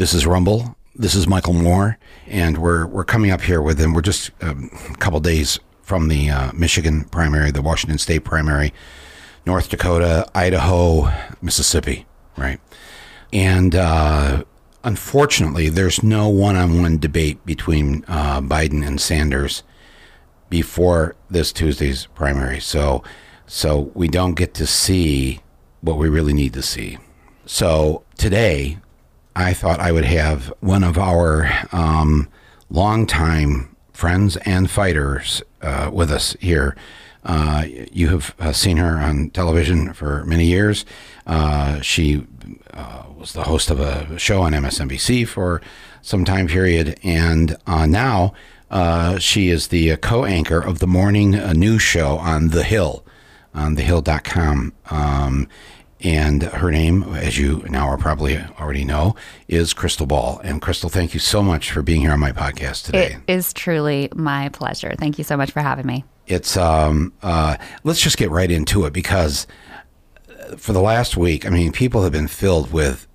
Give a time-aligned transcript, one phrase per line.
[0.00, 0.76] This is Rumble.
[0.94, 3.92] This is Michael Moore, and we're we're coming up here with him.
[3.92, 8.72] We're just um, a couple days from the uh, Michigan primary, the Washington State primary,
[9.44, 12.06] North Dakota, Idaho, Mississippi,
[12.38, 12.58] right?
[13.30, 14.44] And uh,
[14.84, 19.64] unfortunately, there's no one-on-one debate between uh, Biden and Sanders
[20.48, 22.58] before this Tuesday's primary.
[22.58, 23.04] So,
[23.46, 25.40] so we don't get to see
[25.82, 26.96] what we really need to see.
[27.44, 28.78] So today,
[29.36, 32.28] I thought I would have one of our um,
[32.68, 36.76] longtime friends and fighters uh, with us here.
[37.24, 40.86] Uh, you have uh, seen her on television for many years.
[41.26, 42.26] Uh, she
[42.72, 45.60] uh, was the host of a show on MSNBC for
[46.00, 48.32] some time period, and uh, now
[49.18, 53.04] she is the co-anchor of the morning news show on The Hill,
[53.54, 54.72] on thehill.com.
[54.90, 55.48] Um,
[56.02, 59.14] and her name, as you now are probably already know,
[59.48, 60.40] is Krystal Ball.
[60.42, 63.18] And Krystal, thank you so much for being here on my podcast today.
[63.26, 64.94] It is truly my pleasure.
[64.98, 66.04] Thank you so much for having me.
[66.26, 69.46] It's um, uh, let's just get right into it because
[70.28, 73.06] uh, for the last week, I mean, people have been filled with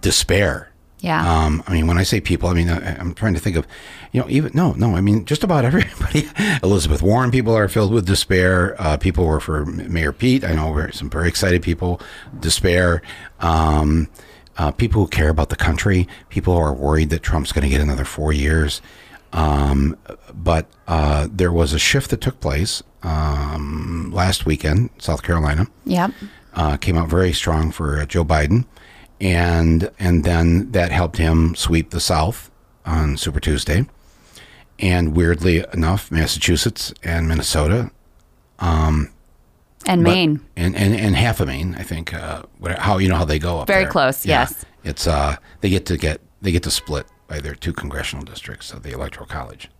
[0.00, 1.44] despair yeah.
[1.44, 3.66] Um, I mean, when I say people, I mean, I, am trying to think of,
[4.12, 6.28] you know, even, no, no, I mean, just about everybody.
[6.62, 8.76] Elizabeth Warren people are filled with despair.
[8.80, 10.44] Uh, people were for Mayor Pete.
[10.44, 12.00] I know some very excited people,
[12.38, 13.02] despair.
[13.40, 14.08] Um,
[14.58, 17.70] uh, people who care about the country, people who are worried that Trump's going to
[17.70, 18.82] get another four years.
[19.32, 19.96] Um,
[20.34, 25.66] but uh, there was a shift that took place um, last weekend, South Carolina.
[25.86, 26.12] Yep.
[26.54, 28.66] Uh, came out very strong for uh, Joe Biden
[29.22, 32.50] and and then that helped him sweep the South
[32.84, 33.86] on Super Tuesday.
[34.82, 37.92] And weirdly enough, Massachusetts and Minnesota,
[38.58, 39.10] um,
[39.86, 42.12] and but, Maine, and, and and half of Maine, I think.
[42.12, 42.42] Uh,
[42.78, 43.92] how you know how they go up very there.
[43.92, 44.26] close.
[44.26, 44.40] Yeah.
[44.40, 48.24] Yes, it's uh they get to get they get to split by their two congressional
[48.24, 49.70] districts of the electoral college.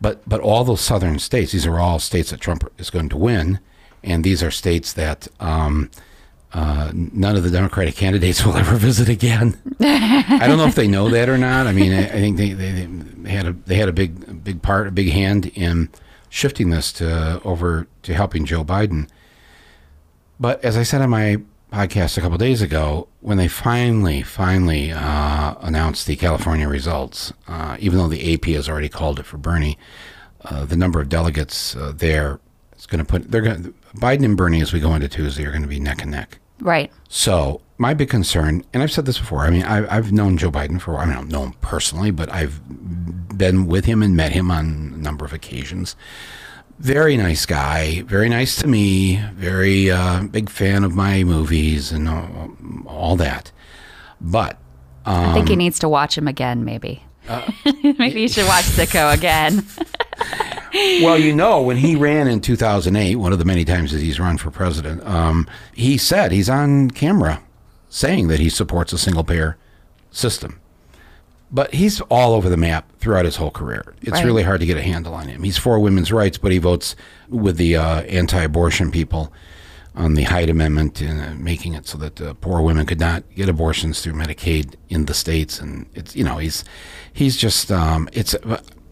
[0.00, 3.16] But but all those southern states, these are all states that Trump is going to
[3.16, 3.60] win,
[4.02, 5.26] and these are states that.
[5.40, 5.90] Um,
[6.54, 9.58] uh, none of the Democratic candidates will ever visit again.
[9.80, 11.66] I don't know if they know that or not.
[11.66, 14.62] I mean, I, I think they, they, they, had a they had a big big
[14.62, 15.90] part, a big hand in
[16.28, 19.08] shifting this to over to helping Joe Biden.
[20.38, 21.38] But as I said on my
[21.72, 27.76] podcast a couple days ago, when they finally finally uh, announced the California results, uh,
[27.80, 29.76] even though the AP has already called it for Bernie,
[30.44, 32.38] uh, the number of delegates uh, there
[32.78, 35.50] is going to put they're going Biden and Bernie as we go into Tuesday are
[35.50, 36.38] going to be neck and neck.
[36.64, 36.90] Right.
[37.10, 39.40] So my big concern, and I've said this before.
[39.40, 40.96] I mean, I, have known Joe Biden for.
[40.96, 42.58] I mean, I don't know him personally, but I've
[43.36, 45.94] been with him and met him on a number of occasions.
[46.78, 48.00] Very nice guy.
[48.02, 49.22] Very nice to me.
[49.34, 53.52] Very uh, big fan of my movies and all, all that.
[54.18, 54.58] But
[55.04, 56.64] um, I think he um, needs to watch him again.
[56.64, 57.04] Maybe.
[57.28, 57.50] Uh,
[57.98, 59.64] maybe you should watch Sicko again.
[61.02, 64.20] well, you know, when he ran in 2008, one of the many times that he's
[64.20, 67.42] run for president, um, he said he's on camera
[67.88, 69.56] saying that he supports a single payer
[70.10, 70.60] system.
[71.50, 73.94] But he's all over the map throughout his whole career.
[74.02, 74.24] It's right.
[74.24, 75.44] really hard to get a handle on him.
[75.44, 76.96] He's for women's rights, but he votes
[77.28, 79.32] with the uh, anti abortion people
[79.94, 83.22] on the Hyde Amendment and uh, making it so that uh, poor women could not
[83.34, 85.60] get abortions through Medicaid in the states.
[85.60, 86.64] And it's you know he's
[87.12, 88.34] he's just um, it's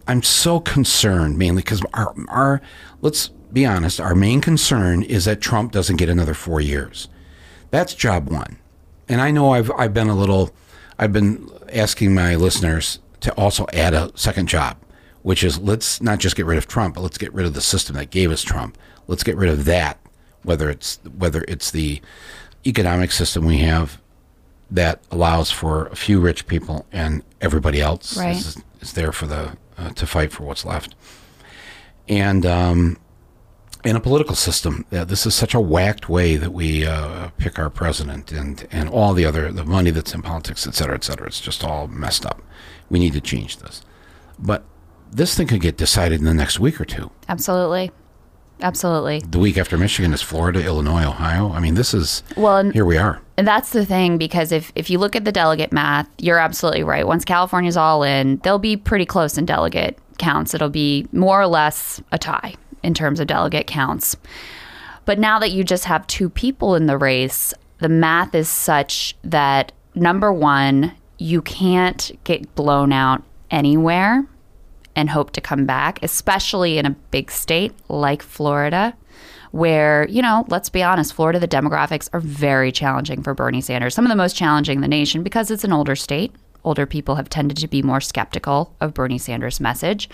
[0.07, 2.61] I'm so concerned mainly because our, our,
[3.01, 7.07] let's be honest, our main concern is that Trump doesn't get another four years.
[7.71, 8.57] That's job one.
[9.07, 10.51] And I know I've, I've been a little,
[10.99, 14.77] I've been asking my listeners to also add a second job,
[15.21, 17.61] which is let's not just get rid of Trump, but let's get rid of the
[17.61, 18.77] system that gave us Trump.
[19.07, 19.99] Let's get rid of that,
[20.43, 22.01] whether it's, whether it's the
[22.65, 24.01] economic system we have
[24.71, 28.35] that allows for a few rich people and everybody else right.
[28.35, 30.95] is, is there for the uh, to fight for what's left.
[32.07, 32.97] And um,
[33.83, 37.59] in a political system, uh, this is such a whacked way that we uh, pick
[37.59, 41.03] our president and, and all the other, the money that's in politics, et cetera, et
[41.03, 41.27] cetera.
[41.27, 42.41] It's just all messed up.
[42.89, 43.83] We need to change this.
[44.39, 44.63] But
[45.11, 47.11] this thing could get decided in the next week or two.
[47.29, 47.91] Absolutely.
[48.61, 49.19] Absolutely.
[49.19, 51.51] The week after Michigan is Florida, Illinois, Ohio.
[51.51, 53.21] I mean, this is well, and, here we are.
[53.35, 56.83] And that's the thing because if if you look at the delegate math, you're absolutely
[56.83, 57.05] right.
[57.05, 60.53] Once California's all in, they'll be pretty close in delegate counts.
[60.53, 64.15] It'll be more or less a tie in terms of delegate counts.
[65.05, 69.15] But now that you just have two people in the race, the math is such
[69.23, 74.25] that number 1, you can't get blown out anywhere
[74.95, 78.95] and hope to come back, especially in a big state like Florida,
[79.51, 83.93] where, you know, let's be honest, Florida, the demographics are very challenging for Bernie Sanders.
[83.93, 86.33] Some of the most challenging in the nation because it's an older state.
[86.63, 90.09] older people have tended to be more skeptical of Bernie Sanders' message.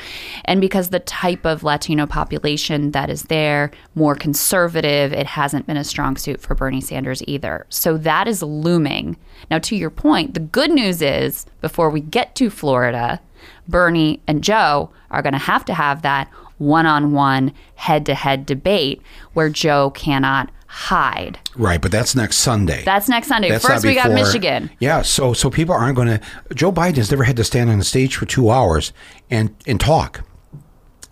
[0.45, 5.77] And because the type of Latino population that is there, more conservative, it hasn't been
[5.77, 7.65] a strong suit for Bernie Sanders either.
[7.69, 9.17] So that is looming.
[9.51, 13.21] Now, to your point, the good news is before we get to Florida,
[13.69, 18.15] Bernie and Joe are going to have to have that one on one, head to
[18.15, 19.01] head debate
[19.33, 21.39] where Joe cannot hide.
[21.55, 22.83] Right, but that's next Sunday.
[22.83, 23.49] That's next Sunday.
[23.49, 24.69] That's First, we got Michigan.
[24.79, 26.21] Yeah, so so people aren't going to.
[26.53, 28.91] Joe Biden has never had to stand on the stage for two hours
[29.29, 30.23] and and talk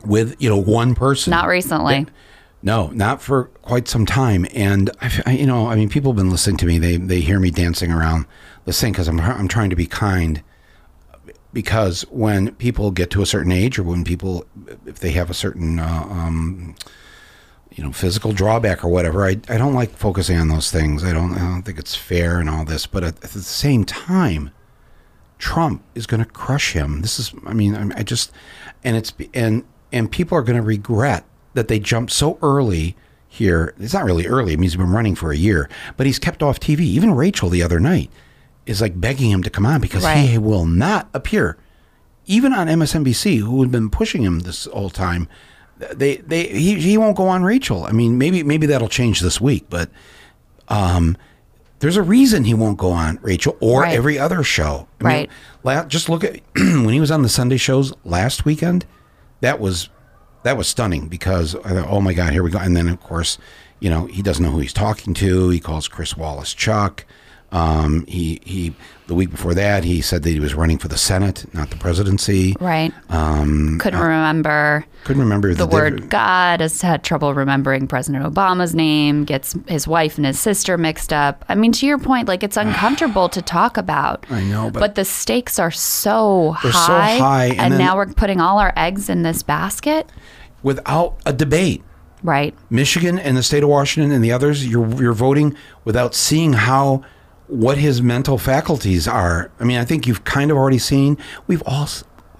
[0.05, 1.31] with you know one person.
[1.31, 2.05] Not recently.
[2.63, 4.45] No, not for quite some time.
[4.53, 6.77] And I, I- you know, I mean, people have been listening to me.
[6.79, 8.25] They they hear me dancing around
[8.65, 10.43] the thing because I'm I'm trying to be kind.
[11.53, 14.45] Because when people get to a certain age, or when people,
[14.85, 16.75] if they have a certain, uh, um,
[17.71, 21.03] you know, physical drawback or whatever, I, I don't like focusing on those things.
[21.03, 22.85] I don't I don't think it's fair and all this.
[22.85, 24.51] But at, at the same time,
[25.37, 27.01] Trump is going to crush him.
[27.01, 28.31] This is, I mean, I, I just,
[28.83, 31.23] and it's, and and people are going to regret
[31.53, 32.95] that they jumped so early
[33.27, 33.73] here.
[33.79, 34.53] It's not really early.
[34.53, 36.81] It means he's been running for a year, but he's kept off TV.
[36.81, 38.11] Even Rachel the other night
[38.67, 41.57] is like begging him to come on because he will not appear,
[42.25, 45.27] even on MSNBC, who had been pushing him this whole time.
[45.93, 47.85] They, they, he, he won't go on Rachel.
[47.85, 49.89] I mean, maybe, maybe that'll change this week, but
[50.69, 51.15] um,
[51.79, 53.95] there's a reason he won't go on Rachel or Right.
[53.95, 54.87] every other show.
[55.01, 55.29] I Right.
[55.63, 58.85] la- just look at when he was on the Sunday shows last weekend.
[59.41, 59.89] That was
[60.43, 62.57] that was stunning because I thought, oh my god, here we go.
[62.59, 63.37] And then of course,
[63.79, 65.49] you know, he doesn't know who he's talking to.
[65.49, 67.05] He calls Chris Wallace Chuck.
[67.49, 68.73] Um, he he
[69.07, 71.77] the week before that he said that he was running for the Senate, not the
[71.77, 72.55] presidency.
[72.59, 72.91] Right.
[73.09, 76.59] Um, Couldn't remember Couldn't remember the diff- word God.
[76.59, 79.23] Has had trouble remembering President Obama's name.
[79.23, 81.45] Gets his wife and his sister mixed up.
[81.47, 84.25] I mean, to your point, like it's uncomfortable to talk about.
[84.29, 87.95] I know, but- the stakes are so They're so high, high, and and then- now
[87.95, 90.11] we're putting all our eggs in this basket.
[90.63, 91.81] without a debate.
[92.23, 92.53] Right.
[92.69, 95.55] Michigan and the state of Washington and the others, you're you're voting
[95.85, 97.03] without seeing how
[97.47, 99.51] what his mental faculties are.
[99.59, 101.17] I mean, I think you've kind of already seen.
[101.47, 101.87] We've all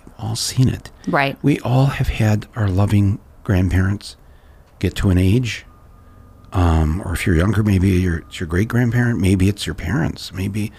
[0.06, 0.92] we've all seen it.
[1.08, 1.38] Right.
[1.42, 4.18] We all have had our loving grandparents
[4.80, 5.66] get to an age,
[6.54, 10.34] um, or if you're younger, maybe your it's your great grandparent, maybe it's your parents,
[10.34, 10.72] maybe.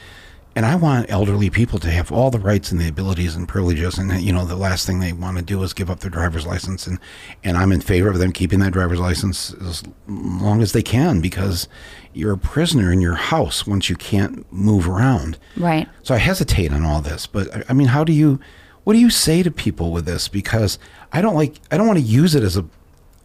[0.57, 3.97] And I want elderly people to have all the rights and the abilities and privileges,
[3.97, 6.47] and you know the last thing they want to do is give up their driver's
[6.47, 6.99] license, and
[7.45, 11.21] and I'm in favor of them keeping that driver's license as long as they can
[11.21, 11.69] because
[12.19, 15.39] you're a prisoner in your house once you can't move around.
[15.57, 15.89] Right.
[16.03, 18.41] So I hesitate on all this, but I- I mean, how do you,
[18.85, 20.27] what do you say to people with this?
[20.29, 20.79] Because
[21.13, 22.65] I don't like, I don't want to use it as a,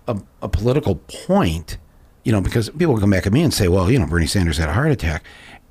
[0.08, 1.78] a, a political point,
[2.24, 4.28] you know, because people will come back at me and say, well, you know, Bernie
[4.28, 5.24] Sanders had a heart attack.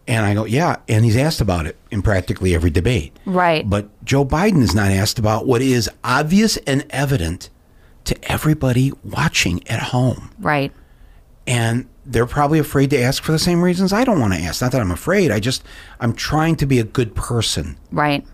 [0.08, 3.16] And I go, yeah, and he's asked about it in practically every debate.
[3.24, 3.68] Right.
[3.70, 7.50] But Joe Biden is not asked about what is obvious and evident
[8.04, 10.72] to everybody watching at home Right.
[11.46, 14.60] and they're probably afraid to ask for the same reasons I don't want to ask.
[14.60, 15.30] Not that I'm afraid.
[15.30, 15.62] I just
[16.00, 17.76] I'm trying to be a good person.
[17.90, 18.26] Right.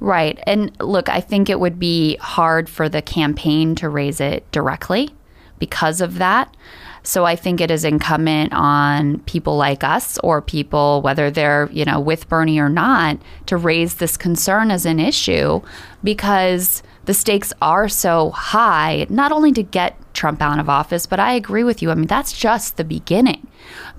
[0.00, 0.38] Right.
[0.46, 5.10] And look, I think it would be hard for the campaign to raise it directly
[5.58, 6.56] because of that.
[7.02, 11.84] So I think it is incumbent on people like us or people, whether they're, you
[11.84, 15.62] know, with Bernie or not, to raise this concern as an issue
[16.04, 21.18] because the stakes are so high, not only to get Trump out of office, but
[21.18, 21.90] I agree with you.
[21.90, 23.46] I mean, that's just the beginning.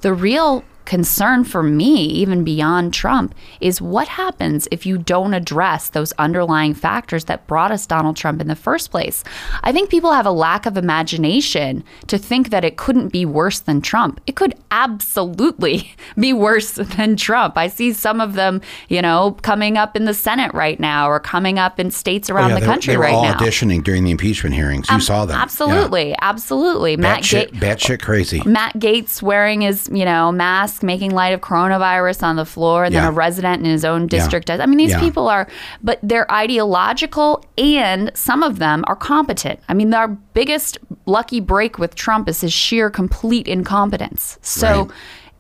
[0.02, 5.90] The real concern for me, even beyond Trump, is what happens if you don't address
[5.90, 9.24] those underlying factors that brought us Donald Trump in the first place.
[9.64, 13.60] I think people have a lack of imagination to think that it couldn't be worse
[13.60, 14.20] than Trump.
[14.28, 17.58] It could absolutely be worse than Trump.
[17.58, 21.20] I see some of them, you know, coming up in the Senate right now or
[21.20, 23.38] coming up in states oh, around the Oh, they, country they were right all now.
[23.38, 24.88] auditioning during the impeachment hearings.
[24.90, 25.40] You um, saw them.
[25.40, 26.92] Absolutely, absolutely.
[26.92, 26.98] Yeah.
[26.98, 28.42] Matt Batshit, Ga- batshit crazy.
[28.46, 32.94] Matt Gaetz wearing his, you know, mask, making light of coronavirus on the floor, and
[32.94, 33.02] Yeah.
[33.02, 34.60] then a resident in his own district does.
[34.60, 35.00] I mean, these Yeah.
[35.00, 35.48] people are,
[35.84, 39.60] but they're ideological, and some of them are competent.
[39.70, 44.38] I mean, our biggest lucky break with Trump is his sheer complete incompetence.
[44.42, 44.84] So.
[44.84, 44.92] Right.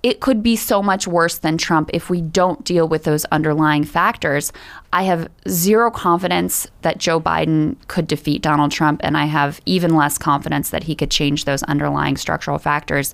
[0.03, 3.83] It could be so much worse than Trump if we don't deal with those underlying
[3.83, 4.51] factors.
[4.91, 9.95] I have zero confidence that Joe Biden could defeat Donald Trump, and I have even
[9.95, 13.13] less confidence that he could change those underlying structural factors.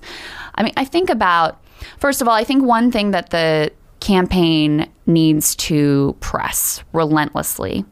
[0.54, 1.58] I mean, I think about,
[1.98, 3.70] first of all, I think one thing that the
[4.00, 7.84] campaign needs to press relentlessly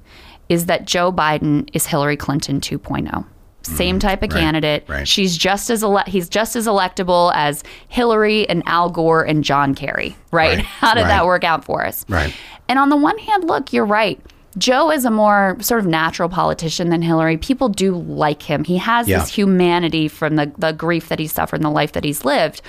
[0.49, 3.25] is that Joe Biden is Hillary Clinton 2.0.
[3.62, 4.31] same mm, type of.
[4.33, 4.85] Right, candidate.
[4.88, 5.07] right.
[5.09, 9.75] She's just as ele- he's just as electable as Hillary and Al Gore and John
[9.75, 10.57] Kerry, right?
[10.59, 12.05] Right, How did that work out for us?
[12.09, 12.33] Right.
[12.69, 14.21] And on the one hand, look, you're right.
[14.59, 17.37] Joe is a more sort of natural politician than Hillary.
[17.37, 18.64] People do like him.
[18.64, 19.19] He has Yeah.
[19.19, 22.62] this humanity from the, the grief that he suffered and the life that he's lived.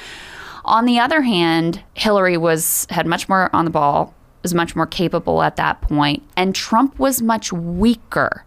[0.68, 4.86] On the other hand, Hillary was had much more on the ball, was much more
[4.86, 8.44] capable at that point, and Trump was much weaker.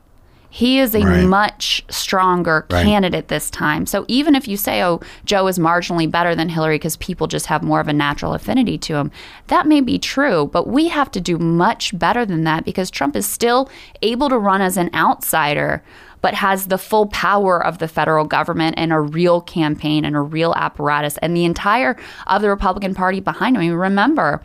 [0.53, 1.25] He is a Right.
[1.29, 2.85] much stronger Right.
[2.85, 3.87] candidate this time.
[3.87, 7.47] So even if you say, oh, Joe is marginally better than Hillary because people just
[7.47, 9.13] have more of a natural affinity to him,
[9.47, 10.51] that may be true.
[10.53, 13.71] But we have to do much better than that because Trump is still
[14.03, 15.83] able to run as an outsider,
[16.21, 20.21] but has the full power of the federal government and a real campaign and a
[20.21, 21.97] real apparatus and the entire
[22.27, 23.63] of the Republican Party behind him.
[23.63, 24.43] I mean, remember,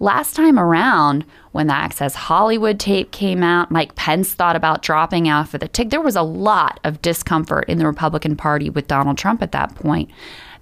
[0.00, 5.28] Last time around, when the Access Hollywood tape came out, Mike Pence thought about dropping
[5.28, 5.90] out for the tick.
[5.90, 9.74] There was a lot of discomfort in the Republican Party with Donald Trump at that
[9.76, 10.10] point.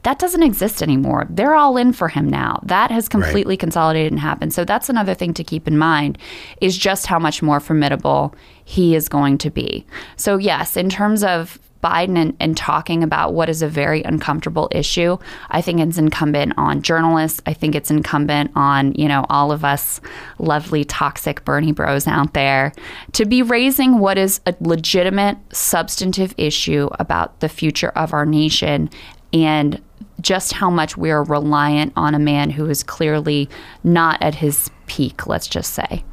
[0.02, 1.26] That doesn't exist anymore.
[1.30, 2.61] They're all in for him now.
[2.64, 4.52] That has completely consolidated and happened.
[4.52, 6.18] So that's another thing to keep in mind
[6.61, 9.87] is just how much more formidable he is going to be.
[10.16, 14.68] So yes, in terms of Biden and, and talking about what is a very uncomfortable
[14.71, 15.18] issue,
[15.50, 17.42] I think it's incumbent on journalists.
[17.44, 20.00] I think it's incumbent on, you know, all of us
[20.38, 22.73] lovely, toxic Bernie bros out there
[23.12, 28.88] to be raising what is a legitimate, substantive issue about the future of our nation
[29.32, 29.82] and
[30.21, 33.49] just how much we are reliant on a man who is clearly
[33.85, 36.04] not at his peak, let's just say.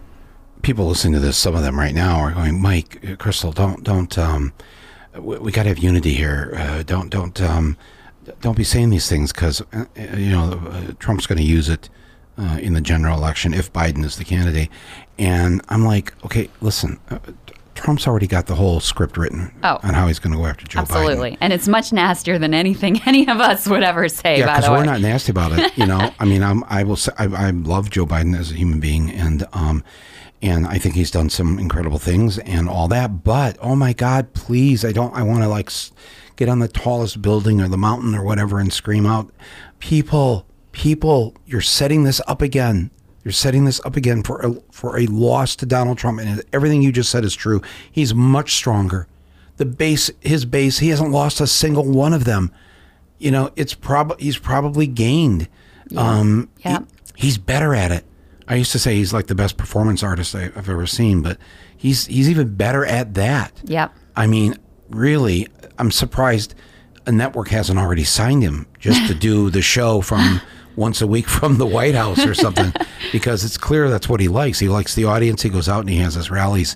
[0.62, 3.84] people listening to this, some of them right now are going, Mike, uh, Krystal, don't,
[3.84, 4.54] don't, um,
[5.18, 6.54] we, we got to have unity here.
[6.56, 7.78] Uh, don't, don't, um,
[8.42, 11.70] don't be saying these things because, uh, uh, you know, uh, Trump's going to use
[11.70, 11.90] it
[12.38, 14.70] uh, in the general election if Biden is the candidate.
[15.18, 17.00] And I'm like, okay, listen,
[17.80, 19.80] Trump's already got the whole script written Oh.
[19.84, 20.82] on how he's going to go after Joe Biden.
[20.84, 21.38] Absolutely.
[21.42, 24.66] And it's much nastier than anything any of us would ever say, Yeah, by because
[24.66, 24.78] the way.
[24.80, 25.78] we're not nasty about it.
[25.78, 28.56] You know, I mean, I'm, I will say, I, I love Joe Biden as a
[28.56, 29.84] human being, and um,
[30.42, 33.24] and I think he's done some incredible things and all that.
[33.24, 35.14] But oh my God, please, I don't.
[35.16, 35.72] I want to like
[36.36, 39.32] get on the tallest building or the mountain or whatever and scream out,
[39.80, 42.92] people, people, you're setting this up again.
[43.30, 46.82] You're setting this up again for a, for a loss to Donald Trump, and everything
[46.82, 47.62] you just said is true.
[47.92, 49.06] He's much stronger.
[49.58, 52.52] The base, his base, he hasn't lost a single one of them
[53.20, 55.48] you know, it's probably he's probably gained.
[55.98, 56.80] Um, he- Yeah.
[57.16, 58.06] he's better at it.
[58.48, 61.38] I used to say he's like the best performance artist I- I've ever seen, but
[61.76, 63.52] he's he's even better at that.
[63.66, 63.92] Yep.
[64.16, 64.56] I mean,
[64.90, 66.56] really, I'm surprised
[67.06, 70.40] a network hasn't already signed him just to do the show from
[70.80, 72.74] once a week from the White House or something,
[73.12, 74.60] because it's clear that's what he likes.
[74.60, 75.42] He likes the audience.
[75.44, 76.76] He goes out and he has his rallies,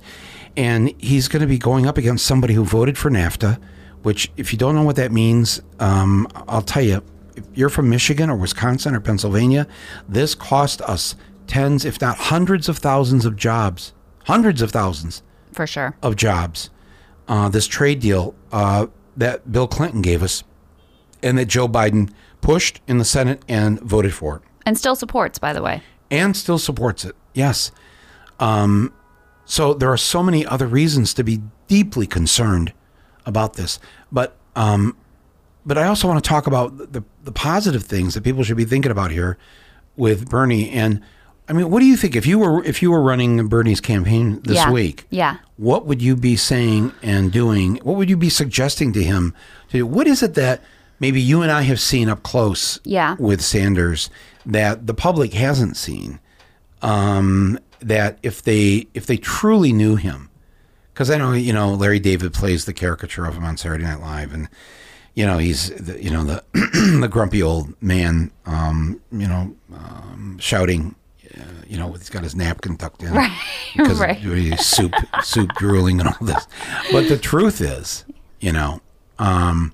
[0.56, 3.60] and he's going to be going up against somebody who voted for NAFTA.
[4.04, 7.02] Which, if you don't know what that means, um, I'll tell you.
[7.36, 9.66] If you're from Michigan or Wisconsin or Pennsylvania,
[10.08, 11.16] this cost us
[11.48, 13.94] tens, if not hundreds of thousands of jobs.
[14.26, 15.96] Hundreds of thousands For sure.
[16.04, 16.70] of jobs.
[17.28, 18.86] Uh, this trade deal uh,
[19.18, 20.44] that Bill Clinton gave us,
[21.24, 22.12] and that Joe Biden
[22.42, 25.82] pushed in the Senate and voted for, And still supports, by the way.
[26.12, 27.16] and still supports it.
[27.34, 27.72] Yes.
[28.40, 28.94] Um,
[29.46, 32.74] so there are so many other reasons to be deeply concerned
[33.26, 33.80] about this,
[34.12, 34.96] but um,
[35.66, 38.66] but I also want to talk about the the positive things that people should be
[38.66, 39.38] thinking about here
[39.96, 40.70] with Bernie.
[40.72, 41.02] And
[41.48, 44.42] I mean, what do you think if you were if you were running Bernie's campaign
[44.44, 44.72] this yeah.
[44.72, 45.06] week?
[45.10, 45.38] Yeah.
[45.58, 47.78] what would you be saying and doing?
[47.84, 49.34] What would you be suggesting to him
[49.70, 49.86] to do?
[49.88, 50.62] What is it that
[51.04, 53.18] maybe you and I have seen up close Yeah.
[53.20, 54.10] with Sanders
[54.46, 56.20] that the public hasn't seen?
[56.82, 60.30] Um, that if they if they truly knew him,
[60.94, 64.00] because I know you know Larry David plays the caricature of him on Saturday Night
[64.00, 64.48] Live, and
[65.14, 66.44] you know he's the, you know the
[67.02, 70.96] the grumpy old man, um, you know, um, shouting.
[71.38, 73.32] Uh, you know, he's got his napkin tucked in Right,
[73.76, 74.18] because right.
[74.18, 74.94] he's soup,
[75.24, 76.46] soup drooling, and all this.
[76.92, 78.06] But the truth is,
[78.40, 78.82] you know,
[79.18, 79.74] um,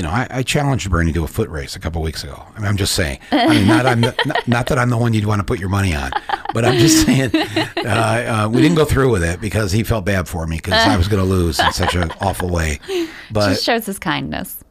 [0.00, 2.42] you know, I, I challenged Bernie to a foot race a couple weeks ago.
[2.56, 3.18] I mean, I'm just saying.
[3.32, 4.16] I mean, not, I'm not,
[4.48, 6.10] not that I'm the one you'd want to put your money on,
[6.54, 10.06] but I'm just saying uh, uh, we didn't go through with it because he felt
[10.06, 12.80] bad for me because I was going to lose in such an awful way.
[13.30, 14.64] But Just shows his kindness.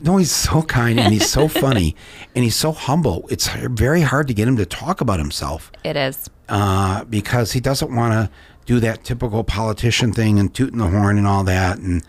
[0.00, 1.94] no, he's so kind and he's so funny
[2.34, 3.26] and he's so humble.
[3.30, 6.30] It's very hard to get him to talk about himself It is.
[6.48, 8.30] uh, because he doesn't want to
[8.64, 11.76] do that typical politician thing and tooting the horn and all that.
[11.80, 12.02] And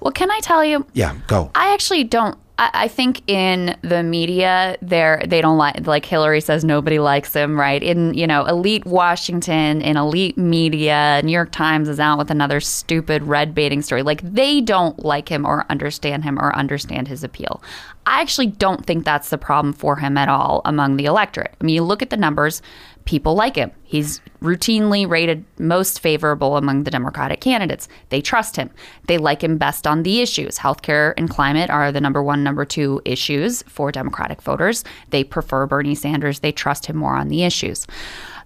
[0.00, 1.50] Well, can I tell you, yeah, go.
[1.54, 2.38] I actually don't.
[2.58, 7.32] I, I think in the media, they're they don't like like Hillary says nobody likes
[7.32, 7.82] him, right?
[7.82, 12.60] In you know elite Washington, in elite media, New York Times is out with another
[12.60, 14.02] stupid red baiting story.
[14.02, 17.62] Like they don't like him or understand him or understand his appeal.
[18.06, 21.54] I actually don't think that's the problem for him at all among the electorate.
[21.60, 22.62] I mean, you look at the numbers
[23.04, 23.70] people like him.
[23.82, 27.88] He's routinely rated most favorable among the Democratic candidates.
[28.08, 28.70] They trust him.
[29.06, 30.58] They like him best on the issues.
[30.58, 34.84] Healthcare and climate are the number one, number two issues for Democratic voters.
[35.10, 36.40] They prefer Bernie Sanders.
[36.40, 37.86] They trust him more on the issues.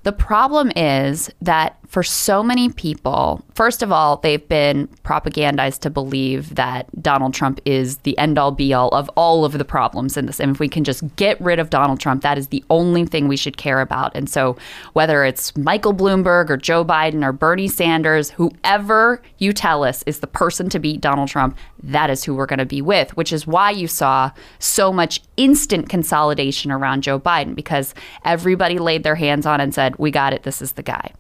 [0.05, 5.89] The problem is that for so many people, first of all, they've been propagandized to
[5.89, 10.17] believe that Donald Trump is the end all be all of all of the problems
[10.17, 10.41] in this.
[10.41, 13.29] And if we can just get rid of Donald Trump, that is the only thing
[13.29, 14.11] we should care about.
[14.17, 14.57] And so,
[14.95, 20.19] whether it's Michael Bloomberg or Joe Biden or Bernie Sanders, whoever you tell us is
[20.19, 23.33] the person to beat Donald Trump, that is who we're going to be with, which
[23.33, 29.15] is why you saw so much instant consolidation around Joe Biden because everybody laid their
[29.15, 31.13] hands on and said, We got it, this is the guy.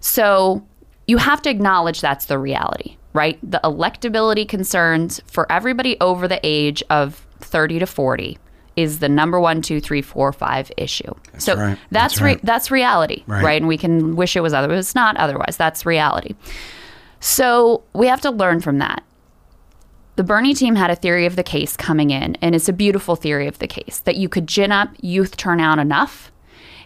[0.00, 0.64] So
[1.06, 3.38] you have to acknowledge that's the reality, right?
[3.42, 8.38] The electability concerns for everybody over the age of 30 to 40
[8.76, 11.12] is the number one, two, three, four, five issue.
[11.32, 11.78] That's so right.
[11.90, 13.44] that's That's re- that's reality, Right.
[13.44, 13.60] right.
[13.62, 14.78] And we can wish it was otherwise.
[14.80, 15.56] It's not otherwise.
[15.56, 16.34] That's reality.
[17.20, 19.02] So we have to learn from that.
[20.16, 23.16] The Bernie team had a theory of the case coming in, and it's a beautiful
[23.16, 26.30] theory of the case that you could gin up youth turnout enough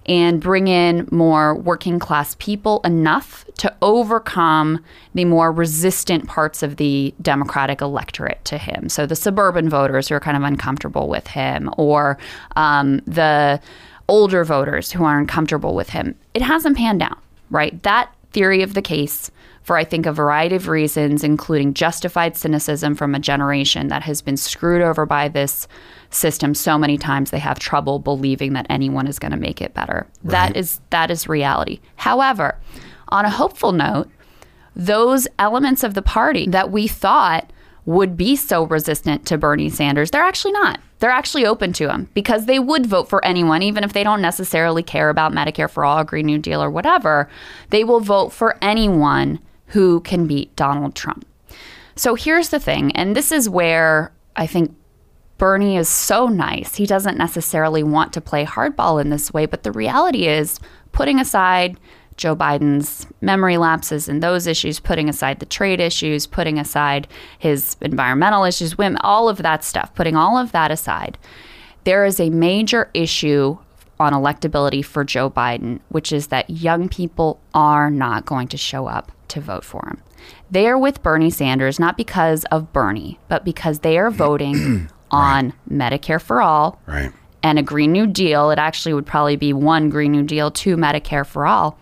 [0.09, 4.83] and bring in more working class people enough to overcome
[5.15, 8.88] the more resistant parts of the Democratic electorate to him.
[8.88, 12.19] So the suburban voters who are kind of uncomfortable with him, or
[12.57, 13.61] um, the
[14.09, 16.15] older voters who aren't comfortable with him.
[16.33, 17.19] It hasn't panned out,
[17.50, 17.81] right?
[17.83, 19.31] That theory of the case
[19.68, 24.22] for I think a variety of reasons, including justified cynicism from a generation that has
[24.22, 25.68] been screwed over by this
[26.08, 29.75] system so many times they have trouble believing that anyone is going to make it
[29.75, 30.06] better.
[30.25, 31.80] That is that is reality.
[31.96, 32.58] However,
[33.08, 34.08] on a hopeful note,
[34.75, 37.52] those elements of the party that we thought
[37.84, 40.80] would be so resistant to Bernie Sanders, they're actually not.
[41.00, 44.22] They're actually open to him because they would vote for anyone, even if they don't
[44.22, 47.28] necessarily care about Medicare for All, Green New Deal, or whatever.
[47.68, 51.26] They will vote for anyone who can beat Donald Trump.
[51.96, 54.74] So here's the thing, and this is where I think
[55.37, 56.76] Bernie is so nice.
[56.76, 60.59] He doesn't necessarily want to play hardball in this way, but the reality is,
[60.92, 61.78] putting aside
[62.16, 67.07] Joe Biden's memory lapses and those issues, putting aside the trade issues, putting aside
[67.38, 71.16] his environmental issues, women, all of that stuff, putting all of that aside,
[71.85, 73.57] there is a major issue
[74.00, 78.87] on electability for Joe Biden, which is that young people are not going to show
[78.87, 80.02] up to vote for him.
[80.50, 85.52] They are with Bernie Sanders not because of Bernie, but because they are voting on
[85.70, 87.12] Medicare for all Right.
[87.42, 88.50] and a Green New Deal.
[88.50, 91.78] It actually would probably be one Green New Deal, two Medicare for all.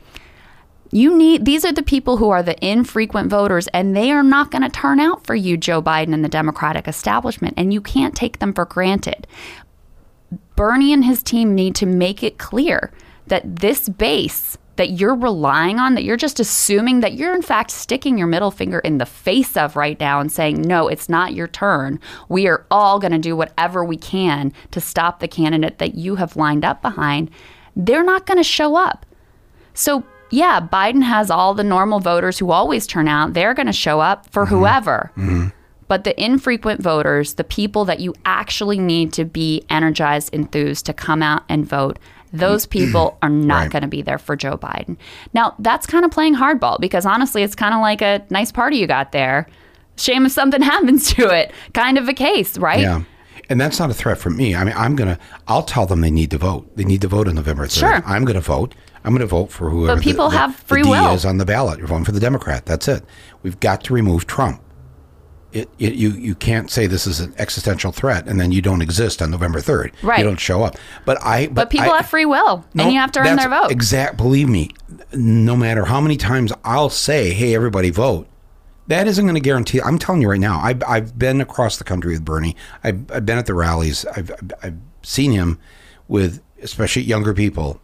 [0.93, 4.53] You need these are the people who are the infrequent voters, and they are not
[4.53, 8.15] going to turn out for you, Joe Biden and the Democratic establishment, and you can't
[8.15, 9.27] take them for granted.
[10.57, 12.93] Bernie and his team need to make it clear
[13.27, 17.71] that this base that you're relying on, that you're just assuming that you're in fact
[17.71, 21.35] sticking your middle finger in the face of right now and saying, no, it's not
[21.35, 21.99] your turn.
[22.29, 26.17] We are all going to do whatever we can to stop the candidate that you
[26.17, 27.31] have lined up behind.
[27.75, 29.07] They're not going to show up.
[29.75, 33.33] So, yeah, Biden has all the normal voters who always turn out.
[33.33, 34.55] They're going to show up for mm-hmm.
[34.55, 35.13] whoever.
[35.17, 35.49] Mm-hmm.
[35.89, 40.93] But the infrequent voters, the people that you actually need to be energized, enthused to
[40.93, 41.99] come out and vote,
[42.33, 42.71] those mm.
[42.71, 43.71] people are not Right.
[43.71, 44.97] going to be there for Joe Biden.
[45.33, 48.77] Now, that's kind of playing hardball because honestly, it's kind of like a nice party
[48.79, 49.47] you got there.
[49.97, 52.81] Shame if something happens to it, kind of a case, right?
[52.81, 53.03] Yeah.
[53.49, 54.57] And that's not a threat from me.
[54.57, 56.69] I mean, I'm going to, I'll tell them they need to vote.
[56.77, 57.79] They need to vote on November 3rd.
[57.79, 58.03] Sure.
[58.05, 58.75] I'm going to vote.
[59.05, 61.15] I'm going to vote for whoever But people the, the, have free the D will.
[61.15, 61.79] is on the ballot.
[61.79, 62.67] You're voting for the Democrat.
[62.67, 63.05] That's it.
[63.45, 64.61] We've got to remove Trump.
[65.57, 68.83] It, it, you, you can't say this is an existential threat and then you don't
[68.83, 69.93] exist on November 3rd.
[70.03, 70.19] Right.
[70.19, 70.77] You don't show up.
[71.07, 73.49] But I, but, But people I, have free will, and you have to earn their
[73.49, 73.71] vote.
[73.71, 74.19] Exact.
[74.19, 74.71] Believe me,
[75.15, 78.29] no matter how many times I'll say, "Hey, everybody, vote,"
[78.89, 79.81] that isn't going to guarantee.
[79.81, 80.61] I'm telling you right now.
[80.61, 82.55] I've, I've been across the country with Bernie.
[82.85, 84.05] I've, I've been at the rallies.
[84.07, 84.31] I've,
[84.63, 85.57] I've, seen him
[86.09, 87.81] with especially younger people,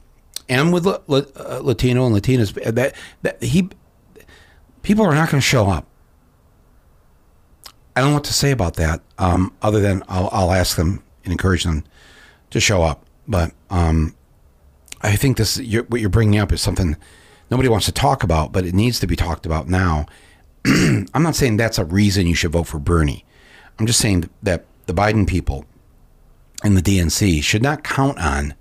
[0.48, 2.52] and with uh, Latino and Latinas.
[2.74, 3.70] That that he
[4.82, 5.86] people are not going to show up.
[7.94, 11.02] I don't know what to say about that, um, other than I'll, I'll ask them
[11.24, 11.84] and encourage them
[12.50, 13.04] to show up.
[13.28, 14.14] But um,
[15.02, 16.96] I think this you're, what you're bringing up is something
[17.50, 20.06] nobody wants to talk about, but it needs to be talked about now.
[20.66, 23.24] I'm not saying that's a reason you should vote for Bernie.
[23.78, 25.66] I'm just saying that the Biden people,
[26.64, 28.54] in the DNC should not count on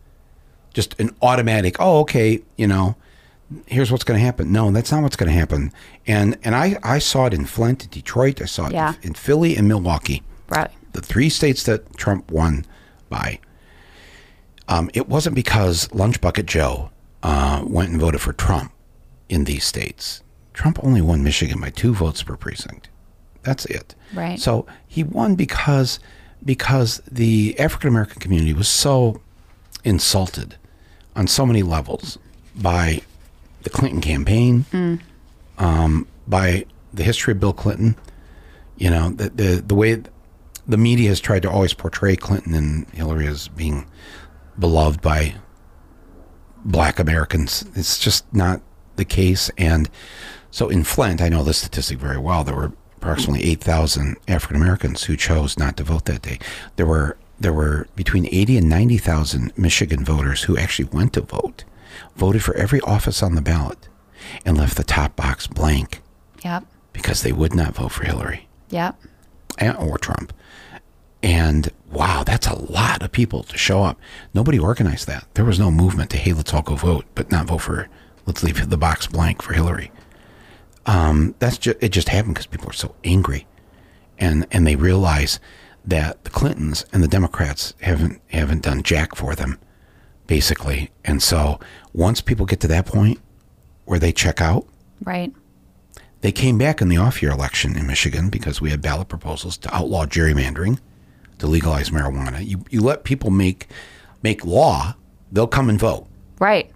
[0.74, 2.96] just an automatic, oh, okay, you know,
[3.66, 4.52] here's what's going to happen.
[4.52, 5.72] No, that's not what's going to happen.
[6.08, 8.42] And and I, I saw it in Flint, Detroit.
[8.42, 8.96] I saw it Yeah.
[9.02, 10.70] in, in Philly and Milwaukee, Right.
[10.94, 12.66] the three states that Trump won
[13.10, 13.40] by.
[14.68, 16.92] Um, it wasn't because Lunch Bucket Joe
[17.24, 18.72] uh, went and voted for Trump
[19.28, 20.24] in these states.
[20.54, 22.90] Trump only won Michigan by two votes per precinct.
[23.44, 23.96] That's it.
[24.14, 24.40] Right.
[24.40, 26.00] So he won because
[26.44, 29.22] because the African American community was so
[29.84, 30.56] insulted
[31.16, 32.18] on so many levels
[32.56, 33.02] by
[33.64, 34.66] the Clinton campaign,
[35.58, 37.96] um, by the history of Bill Clinton.
[38.78, 40.02] You know, the, the the way
[40.68, 43.86] the media has tried to always portray Clinton and Hillary as being
[44.58, 45.36] beloved by
[46.64, 47.66] black Americans.
[47.76, 48.62] It's just not
[48.96, 49.50] the case.
[49.58, 49.90] And
[50.52, 52.44] so in Flint, I know this statistic very well.
[52.44, 56.40] There were approximately 8,000 African Americans who chose not to vote that day.
[56.76, 61.64] There were there were between 80 and 90,000 Michigan voters who actually went to vote,
[62.16, 63.88] voted for every office on the ballot,
[64.46, 66.02] and left the top box blank
[66.44, 66.66] Yep.
[66.94, 68.96] because they would not vote for Hillary Yep.
[69.58, 70.34] and, or Trump.
[71.24, 74.00] And wow, that's a lot of people to show up.
[74.34, 75.26] Nobody organized that.
[75.36, 77.88] There was no movement to hey, let's all go vote, but not vote for.
[78.26, 79.92] Let's leave the box blank for Hillary.
[80.88, 81.90] Um, that's just it.
[81.90, 83.46] Just happened because people are so angry,
[84.18, 85.40] and and they realize
[85.86, 89.60] that the Clintons and the Democrats haven't haven't done jack for them,
[90.32, 90.90] basically.
[91.04, 91.60] And so
[91.92, 93.20] once people get to that point
[93.84, 94.66] where they check out,
[95.04, 95.34] Right.
[96.22, 99.58] they came back in the off year election in Michigan because we had ballot proposals
[99.58, 100.80] to outlaw gerrymandering,
[101.40, 102.48] to legalize marijuana.
[102.48, 103.68] You, you let people make,
[104.24, 104.96] make law,
[105.34, 106.08] they'll come and vote.
[106.40, 106.72] Right.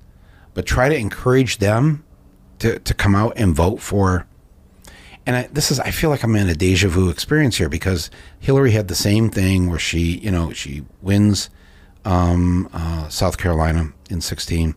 [0.54, 2.04] But try to encourage them
[2.60, 4.28] to, to come out and vote for.
[5.26, 8.12] And I, this is, I feel like I'm in a deja vu experience here because
[8.38, 11.50] Hillary had the same thing where she, you know, she wins
[12.06, 14.76] um, uh, South Carolina in 16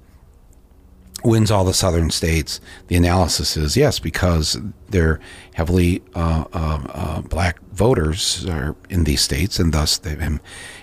[1.25, 2.61] wins all the southern states.
[2.87, 4.57] The analysis is yes, because
[4.88, 5.21] they're
[5.55, 10.41] heavily uh, uh, uh, black voters are in these states, and thus they and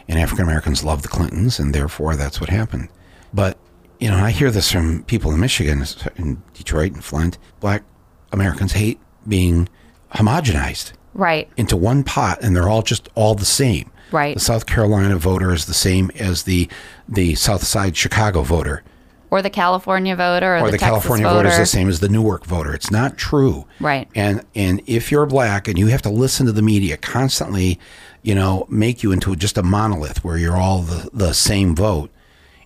[0.10, 2.90] African Americans love the Clintons, and therefore that's what happened.
[3.34, 3.58] But
[4.00, 5.84] you know, I hear this from people in Michigan,
[6.18, 7.38] in Detroit, and Flint.
[7.62, 7.84] Black
[8.32, 9.70] Americans hate being
[10.14, 11.50] homogenized Right.
[11.56, 13.90] into one pot, and they're all just all the same.
[14.12, 14.36] Right.
[14.36, 16.70] The South Carolina voter is the same as the
[17.08, 18.84] the South Side Chicago voter
[19.32, 21.36] Or the California voter or, or the, Texas California voter.
[21.38, 22.74] voter is the same as the Newark voter.
[22.74, 23.66] It's not true.
[23.80, 24.08] Right.
[24.16, 27.80] And and if you're black and you have to listen to the media constantly,
[28.22, 32.10] you know, make you into just a monolith where you're all the, the same vote,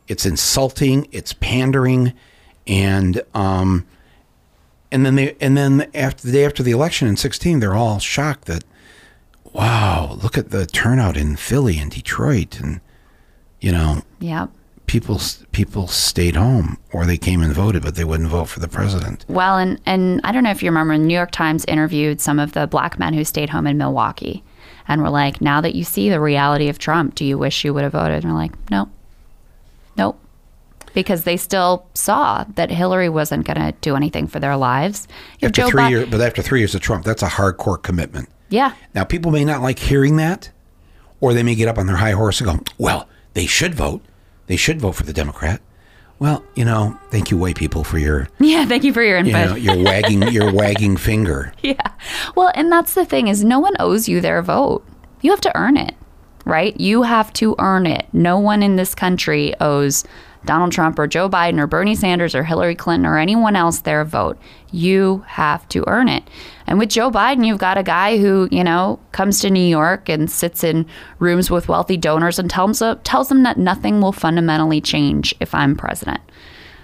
[0.07, 2.13] it's insulting, it's pandering,
[2.67, 3.85] and um
[4.91, 7.99] and then they and then after the day after the election in 16 they're all
[7.99, 8.63] shocked that
[9.53, 12.81] wow look at the turnout in philly and detroit and
[13.59, 14.49] you know Yep.
[14.85, 15.19] people
[15.51, 19.25] people stayed home or they came and voted but they wouldn't vote for the president
[19.27, 22.39] Well, and, and I don't know if you remember, the New York Times interviewed some
[22.39, 24.43] of the black men who stayed home in Milwaukee
[24.87, 27.73] and were like, now that you see the reality of Trump, do you wish you
[27.73, 28.23] would have voted?
[28.23, 28.89] And we're like, no,
[29.97, 30.19] nope.
[30.93, 35.07] Because they still saw that Hillary wasn't going to do anything for their lives.
[35.35, 38.27] After Joe three Bi- years but after three years of trump that's a hardcore commitment
[38.49, 38.73] Yeah.
[38.95, 40.51] now people may not like hearing that
[41.21, 44.01] or they may get up on their high horse and go well they should vote
[44.47, 45.61] they should vote for the democrat
[46.17, 48.65] well you know thank you white people for your Yeah.
[48.65, 49.49] Thank you for your you input.
[49.51, 51.75] know your wagging your wagging finger Yeah.
[52.35, 54.83] Well, and that's the thing is no one owes you their vote.
[55.21, 55.95] You have to earn it,
[56.45, 56.77] right?
[56.79, 58.07] You have to earn it.
[58.13, 60.03] No one in this country owes
[60.45, 64.05] Donald Trump or Joe Biden or Bernie Sanders or Hillary Clinton or anyone else their
[64.05, 64.37] vote.
[64.71, 66.23] You have to earn it.
[66.65, 70.07] And with Joe Biden, you've got a guy who, you know, comes to New York
[70.07, 70.85] and sits in
[71.19, 75.53] rooms with wealthy donors and tells them, tells them that nothing will fundamentally change if
[75.53, 76.21] I'm president.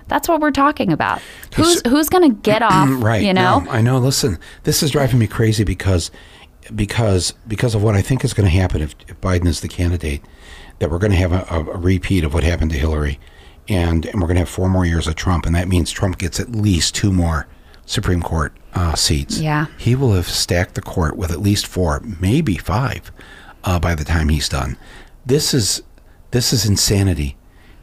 [0.07, 1.21] That's what we're talking about.
[1.55, 3.59] Who's who's going to get off, right you know?
[3.59, 6.11] no, i know listen this is driving me crazy because
[6.75, 9.67] because because of what i think is going to happen if, if biden is the
[9.67, 10.21] candidate
[10.79, 13.19] that we're going to have a, a, a repeat of what happened to hillary
[13.67, 16.17] and and we're going to have four more years of trump and that means trump
[16.17, 17.47] gets at least two more
[17.85, 19.67] supreme court uh, seats Yeah.
[19.77, 23.11] he will have stacked the court with at least four maybe five
[23.63, 24.77] uh, by the time he's done
[25.25, 25.81] this is
[26.31, 27.37] this is insanity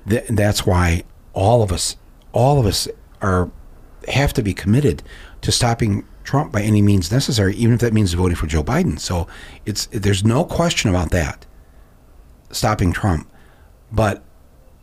[0.09, 1.97] Th- that's why all of us
[2.33, 2.89] all of us
[3.21, 3.51] are
[4.09, 5.03] have to be committed
[5.43, 8.99] to stopping Trump by any means necessary, even if that means voting for Joe Biden.
[8.99, 9.27] So
[9.67, 11.47] it's there's no question about that,
[12.51, 13.29] stopping Trump.
[13.91, 14.23] But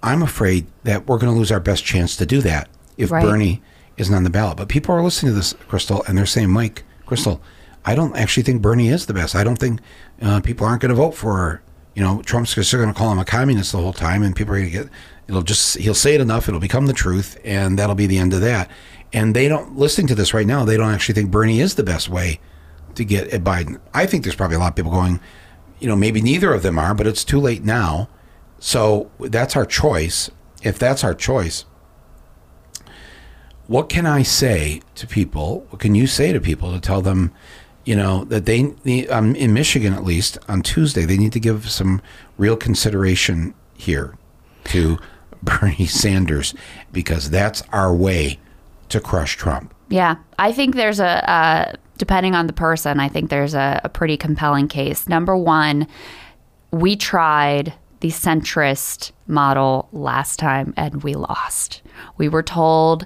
[0.02, 3.24] I'm afraid that we're going to lose our best chance to do that if Right.
[3.24, 3.62] Bernie
[3.98, 4.58] isn't on the ballot.
[4.58, 7.40] But people are listening to this, Krystal, and they're saying, Mike, Krystal,
[7.86, 9.36] I don't actually think Bernie is the best.
[9.36, 9.82] I don't think
[10.22, 11.62] uh, people aren't going to vote for,
[11.96, 14.36] you You know, Trump's just going to call him a communist the whole time, and
[14.36, 14.90] people are going to get.
[15.28, 18.34] It'll just he'll say it enough, it'll become the truth, and that'll be the end
[18.34, 18.70] of that.
[19.14, 20.66] And they don't listening to this right now.
[20.66, 22.40] They don't actually think Bernie is the best way
[22.96, 23.80] to get at Biden.
[23.94, 25.20] I think there's probably a lot of people going,
[25.80, 28.10] you know, maybe neither of them are, but it's too late now.
[28.60, 30.30] So that's our choice.
[30.62, 31.66] If that's our choice,
[33.68, 35.66] what can I say to people?
[35.70, 37.32] What can you say to people to tell them,
[37.86, 41.40] you know, that they need, um, in Michigan at least on Tuesday they need to
[41.40, 42.02] give some
[42.38, 44.18] real consideration here
[44.66, 44.98] to
[45.44, 46.54] Bernie Sanders
[46.92, 48.40] because that's our way
[48.90, 49.74] to crush Trump.
[49.88, 53.00] Yeah, I think there's a uh, depending on the person.
[53.00, 55.08] I think there's a, a pretty compelling case.
[55.08, 55.88] Number one,
[56.72, 61.82] we tried the centrist model last time and we lost.
[62.18, 63.06] We were told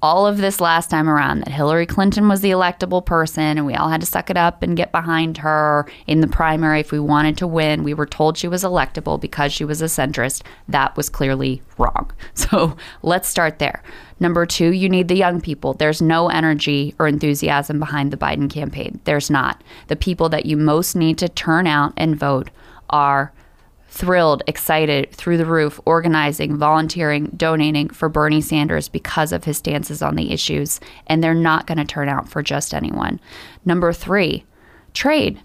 [0.00, 3.74] all of this last time around that Hillary Clinton was the electable person and we
[3.74, 7.00] all had to suck it up and get behind her in the primary if we
[7.00, 7.82] wanted to win.
[7.82, 10.42] We were told she was electable because she was a centrist.
[10.68, 12.12] That was clearly wrong.
[12.34, 13.82] So let's start there.
[14.20, 15.74] Number two, you need the young people.
[15.74, 19.00] There's no energy or enthusiasm behind the Biden campaign.
[19.04, 19.62] There's not.
[19.88, 22.48] The people that you most need to turn out and vote
[22.88, 23.32] are
[23.88, 30.02] thrilled, excited, through the roof, organizing, volunteering, donating for Bernie Sanders because of his stances
[30.02, 30.78] on the issues.
[31.06, 33.18] And they're not going to turn out for just anyone.
[33.64, 34.44] Number three,
[34.94, 35.40] trade.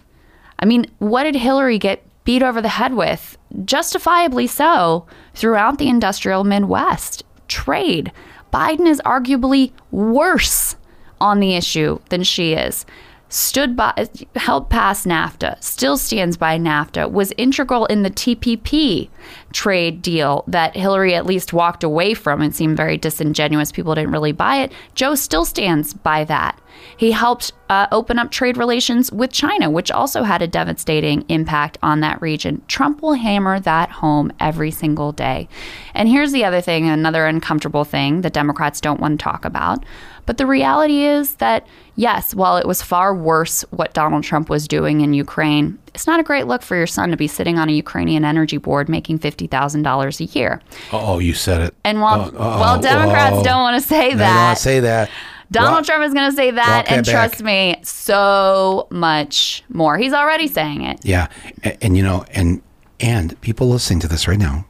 [0.58, 3.36] I mean, what did Hillary get beat over the head with?
[3.64, 7.24] Justifiably so, throughout the industrial Midwest.
[7.48, 8.12] Trade.
[8.52, 10.76] Biden is arguably worse
[11.20, 12.86] on the issue than she is
[13.28, 19.08] stood by, helped pass NAFTA, still stands by NAFTA, was integral in the TPP
[19.52, 23.72] trade deal that Hillary at least walked away from and seemed very disingenuous.
[23.72, 24.72] People didn't really buy it.
[24.94, 26.60] Joe still stands by that.
[26.96, 31.78] He helped uh, open up trade relations with China, which also had a devastating impact
[31.82, 32.62] on that region.
[32.68, 35.48] Trump will hammer that home every single day.
[35.94, 39.84] And here's the other thing another uncomfortable thing that Democrats don't want to talk about.
[40.26, 44.66] But the reality is that, yes, while it was far worse what Donald Trump was
[44.66, 47.68] doing in Ukraine, it's not a great look for your son to be sitting on
[47.68, 50.60] a Ukrainian energy board making $50,000 a year.
[50.92, 51.74] Oh, you said it.
[51.84, 55.10] And while, uh, while Democrats don't want to say that, don't say that.
[55.50, 59.98] Donald Trump is going to say that, and that trust me, so much more.
[59.98, 61.04] He's already saying it.
[61.04, 61.28] Yeah,
[61.62, 62.60] and, and you know, and
[62.98, 64.66] and people listening to this right now,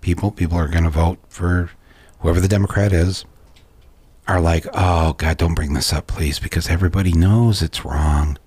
[0.00, 1.70] people people are going to vote for
[2.20, 3.24] whoever the Democrat is.
[4.26, 8.38] Are like, oh God, don't bring this up, please, because everybody knows it's wrong.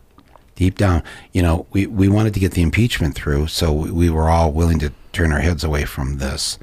[0.56, 4.10] Deep down, you know, we we wanted to get the impeachment through, so we, we
[4.10, 6.58] were all willing to turn our heads away from this.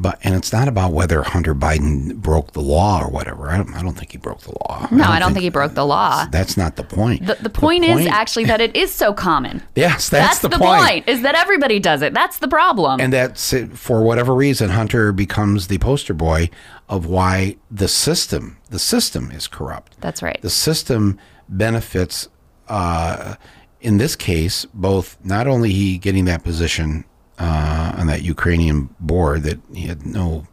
[0.00, 3.50] But and it's not about whether Hunter Biden broke the law or whatever.
[3.50, 4.86] I don't, I don't think he broke the law.
[4.92, 6.24] No, I don't think he broke the law.
[6.26, 7.26] That's not the point.
[7.26, 9.60] The, the point is actually that it is so common.
[9.74, 11.08] yes, that's, That's, the, point.
[11.08, 12.14] Is that everybody does it.
[12.14, 13.00] That's the problem.
[13.00, 16.48] and that's it, for whatever reason hunter becomes the poster boy
[16.88, 20.40] of why the system the system is corrupt That's right.
[20.42, 22.28] the system benefits
[22.68, 23.34] uh,
[23.80, 27.04] in this case both not only he getting that position
[27.38, 30.46] uh, on that ukrainian board that he had no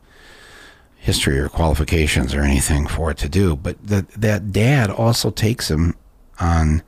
[1.06, 3.56] history or qualifications or anything for it to do.
[3.56, 5.96] But that that dad also takes him
[6.40, 6.82] on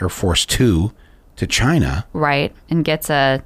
[0.00, 0.90] air force 2
[1.36, 2.06] to china.
[2.14, 2.54] Right.
[2.70, 3.44] And gets a,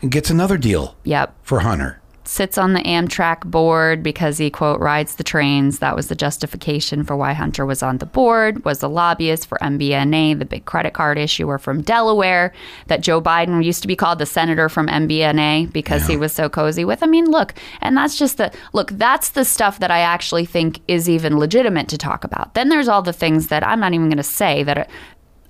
[0.00, 4.80] and gets another deal yep, for hunter sits on the Amtrak board because he quote
[4.80, 5.78] rides the trains.
[5.78, 8.64] That was the justification for why Hunter was on the board.
[8.64, 12.52] Was a lobbyist for MBNA, the big credit card issuer from Delaware.
[12.86, 16.48] That Joe Biden used to be called the senator from MBNA because he was so
[16.48, 17.02] cozy with.
[17.02, 18.90] I mean, look, and that's just the look.
[18.92, 22.54] That's the stuff that I actually think is even legitimate to talk about.
[22.54, 24.78] Then there's all the things that I'm not even going to say that.
[24.78, 24.86] Are,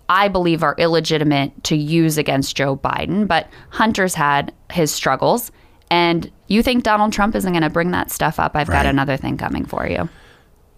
[0.06, 5.50] I believe are illegitimate to use against Joe Biden, but Hunter's had his struggles.
[5.90, 8.56] And you think Donald Trump isn't going to bring that stuff up?
[8.56, 10.08] I've got another thing coming for you.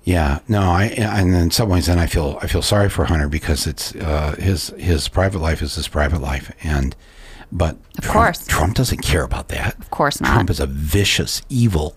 [0.05, 3.29] Yeah, no, I and in some ways, then I feel I feel sorry for Hunter
[3.29, 6.95] because it's uh, his his private life is his private life, and
[7.51, 8.47] but of Trump, course.
[8.47, 9.77] Trump doesn't care about that.
[9.81, 10.33] Of course not.
[10.33, 11.97] Trump is a vicious, evil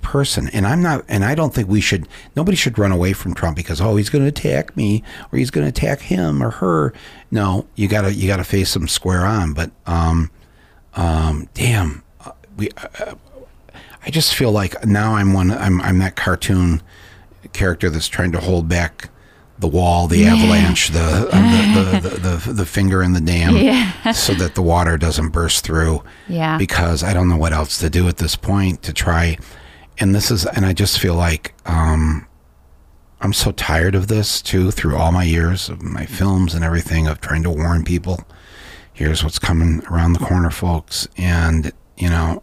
[0.00, 2.06] person, and I'm not, and I don't think we should.
[2.36, 5.50] Nobody should run away from Trump because oh, he's going to attack me or he's
[5.50, 6.92] going to attack him or her.
[7.32, 9.54] No, you gotta you gotta face him square on.
[9.54, 10.30] But um,
[10.94, 12.04] um, damn,
[12.60, 12.68] we.
[12.76, 13.14] Uh,
[14.02, 15.50] I just feel like now I'm one.
[15.50, 16.82] I'm I'm that cartoon
[17.52, 19.10] character that's trying to hold back
[19.58, 23.56] the wall, the avalanche, the, uh, the, the, the the the finger in the dam,
[23.56, 24.12] Yeah.
[24.12, 26.02] so that the water doesn't burst through.
[26.28, 26.56] Yeah.
[26.56, 29.36] Because I don't know what else to do at this point to try.
[29.98, 32.26] And this is, and I just feel like um,
[33.20, 34.70] I'm so tired of this too.
[34.70, 38.24] Through all my years of my films and everything, of trying to warn people.
[38.94, 41.06] here's what's coming around the corner, folks.
[41.18, 42.42] And, you know,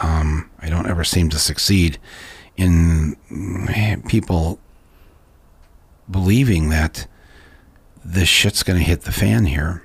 [0.00, 1.98] um, I don't ever seem to succeed
[2.56, 3.16] in
[3.68, 4.58] eh, people
[6.10, 7.06] believing that
[8.04, 9.82] this shit's going to hit the fan here.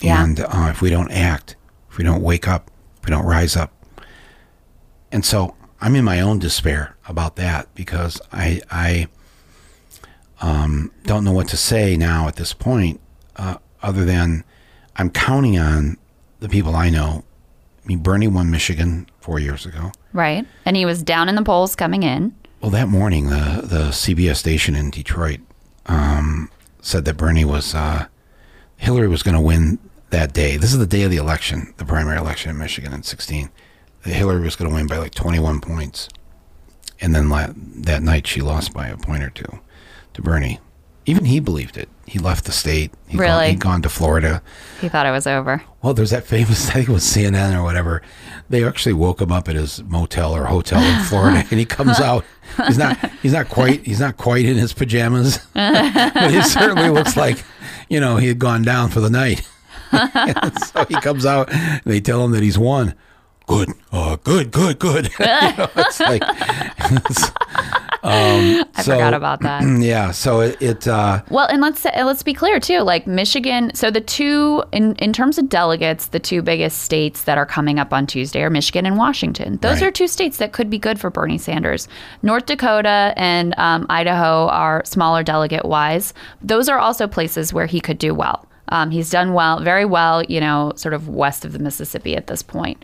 [0.00, 0.22] Yeah.
[0.22, 1.56] And uh, if we don't act,
[1.90, 3.72] if we don't wake up, if we don't rise up.
[5.10, 9.08] And so I'm in my own despair about that because I, I
[10.40, 13.00] um, don't know what to say now at this point
[13.36, 14.44] uh, other than
[14.96, 15.96] I'm counting on
[16.40, 17.24] the people I know.
[17.84, 19.90] I mean, Bernie won Michigan four years ago.
[20.12, 20.46] Right.
[20.64, 22.32] And he was down in the polls coming in.
[22.62, 25.40] Well, that morning, the the CBS station in Detroit
[25.86, 26.48] um,
[26.80, 28.06] said that Bernie was uh,
[28.76, 30.56] Hillary was going to win that day.
[30.56, 33.50] This is the day of the election, the primary election in Michigan in 16.
[34.04, 36.08] That Hillary was going to win by like 21 points,
[37.00, 39.58] and then la- that night she lost by a point or two
[40.14, 40.60] to Bernie.
[41.04, 41.88] Even he believed it.
[42.06, 42.92] He left the state.
[43.08, 43.50] He'd Gone, Really?
[43.50, 44.40] he'd gone to Florida.
[44.80, 45.62] He thought it was over.
[45.82, 48.00] Well, there's that famous, I think it was CNN or whatever.
[48.48, 51.98] They actually woke him up at his motel or hotel in Florida, and he comes
[52.00, 52.24] out.
[52.66, 52.96] He's not.
[53.22, 53.84] He's not quite.
[53.84, 57.44] He's not quite in his pajamas, but he certainly looks like,
[57.88, 59.42] you know, he had gone down for the night.
[59.92, 61.50] So he comes out.
[61.52, 62.94] And they tell him that he's won.
[63.46, 63.70] Good.
[63.92, 64.50] Oh, good.
[64.52, 64.78] Good.
[64.78, 65.10] Good.
[65.18, 66.22] you know, it's like.
[66.24, 67.30] it's,
[68.06, 69.62] um, I forgot about that.
[69.86, 70.10] Yeah.
[70.10, 70.60] So it.
[70.62, 72.80] it uh, Well, and let's say, let's be clear too.
[72.80, 77.36] Like Michigan, so the two in in terms of delegates, the two biggest states that
[77.38, 79.58] are coming up on Tuesday are Michigan and Washington.
[79.58, 79.88] Those Right.
[79.88, 81.88] are two states that could be good for Bernie Sanders.
[82.22, 86.14] North Dakota and um, Idaho are smaller delegate wise.
[86.42, 88.46] Those are also places where he could do well.
[88.68, 92.26] Um, he's done well, very well, you know, sort of west of the Mississippi at
[92.26, 92.82] this point.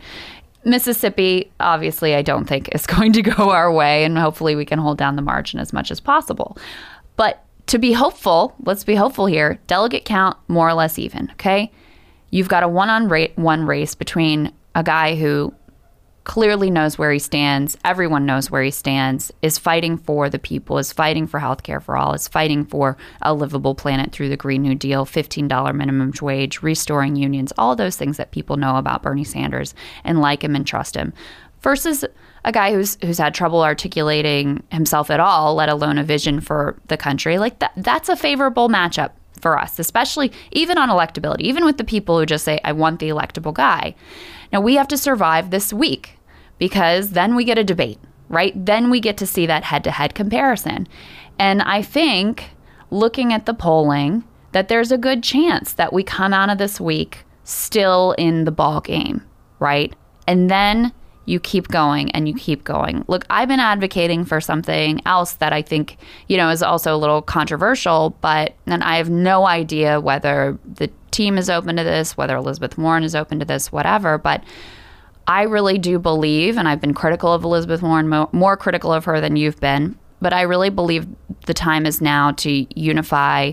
[0.65, 4.79] Mississippi, obviously, I don't think is going to go our way, and hopefully we can
[4.79, 6.57] hold down the margin as much as possible.
[7.15, 9.59] But to be hopeful, let's be hopeful here.
[9.67, 11.29] Delegate count more or less even.
[11.33, 11.71] Okay,
[12.31, 15.53] you've got a one-on ra- one race between a guy who
[16.23, 17.77] clearly knows where he stands.
[17.83, 19.31] Everyone knows where he stands.
[19.41, 20.77] Is fighting for the people.
[20.77, 22.13] Is fighting for health care for all.
[22.13, 26.61] Is fighting for a livable planet through the Green New Deal, fifteen dollar minimum wage,
[26.61, 27.51] restoring unions.
[27.57, 31.13] All those things that people know about Bernie Sanders and like him and trust him.
[31.61, 32.03] Versus
[32.45, 36.77] a guy who's who's had trouble articulating himself at all, let alone a vision for
[36.87, 37.37] the country.
[37.37, 41.83] Like that that's a favorable matchup for us, especially even on electability, even with the
[41.83, 43.95] people who just say, I want the electable guy.
[44.53, 46.19] Now, we have to survive this week
[46.59, 48.53] because then we get a debate, right?
[48.55, 50.87] Then we get to see that head to head comparison.
[51.39, 52.51] And I think
[52.91, 56.79] looking at the polling, that there's a good chance that we come out of this
[56.79, 59.23] week still in the ball game,
[59.57, 59.93] right?
[60.27, 60.93] And then
[61.25, 63.03] you keep going and you keep going.
[63.07, 66.97] Look, I've been advocating for something else that I think, you know, is also a
[66.97, 72.17] little controversial, but and I have no idea whether the team is open to this,
[72.17, 74.43] whether Elizabeth Warren is open to this, whatever, but
[75.27, 79.05] I really do believe, and I've been critical of Elizabeth Warren, mo- more critical of
[79.05, 81.07] her than you've been, but I really believe
[81.45, 83.51] the time is now to unify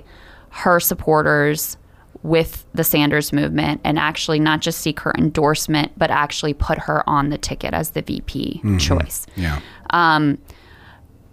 [0.50, 1.76] her supporters
[2.22, 7.08] with the Sanders movement and actually not just seek her endorsement, but actually put her
[7.08, 9.26] on the ticket as the VP choice.
[9.36, 9.60] yeah.
[9.90, 10.38] Um,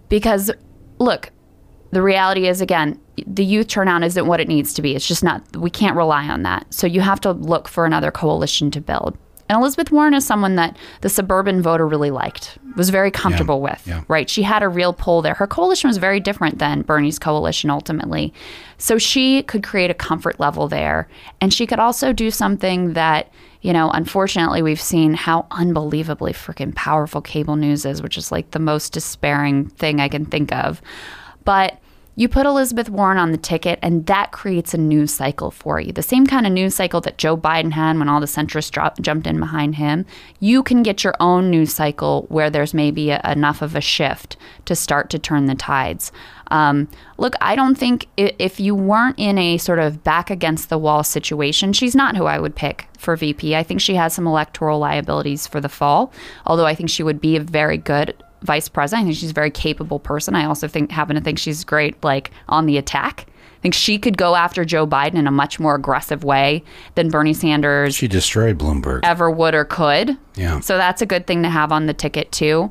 [0.08, 0.50] Because,
[0.98, 1.30] look,
[1.90, 4.94] the reality is, again, the youth turnout isn't what it needs to be.
[4.94, 6.72] It's just not, we can't rely on that.
[6.72, 9.16] So you have to look for another coalition to build.
[9.48, 13.82] And Elizabeth Warren is someone that the suburban voter really liked, was very comfortable with,
[13.86, 14.02] yeah.
[14.06, 14.28] right?
[14.28, 15.32] She had a real pull there.
[15.32, 18.34] Her coalition was very different than Bernie's coalition ultimately.
[18.76, 21.08] So she could create a comfort level there.
[21.40, 26.74] And she could also do something that, you know, unfortunately, we've seen how unbelievably freaking
[26.74, 30.82] powerful cable news is, which is like the most despairing thing I can think of.
[31.48, 31.78] But
[32.14, 35.92] you put Elizabeth Warren on the ticket, and that creates a news cycle for you.
[35.92, 39.00] The same kind of news cycle that Joe Biden had when all the centrists drop,
[39.00, 40.04] jumped in behind him.
[40.40, 44.36] You can get your own news cycle where there's maybe a, enough of a shift
[44.66, 46.12] to start to turn the tides.
[46.50, 50.68] Um, look, I don't think i- if you weren't in a sort of back against
[50.68, 53.56] the wall situation, she's not who I would pick for VP.
[53.56, 56.12] I think she has some electoral liabilities for the fall,
[56.44, 59.04] although I think she would be a very good vice president.
[59.04, 60.34] I think she's a very capable person.
[60.34, 63.26] I also think happen to think she's great like on the attack.
[63.28, 66.62] I think she could go after Joe Biden in a much more aggressive way
[66.94, 69.00] than Bernie Sanders She destroyed Bloomberg.
[69.02, 70.16] ever would or could.
[70.36, 70.60] Yeah.
[70.60, 72.70] So that's a good thing to have on the ticket too.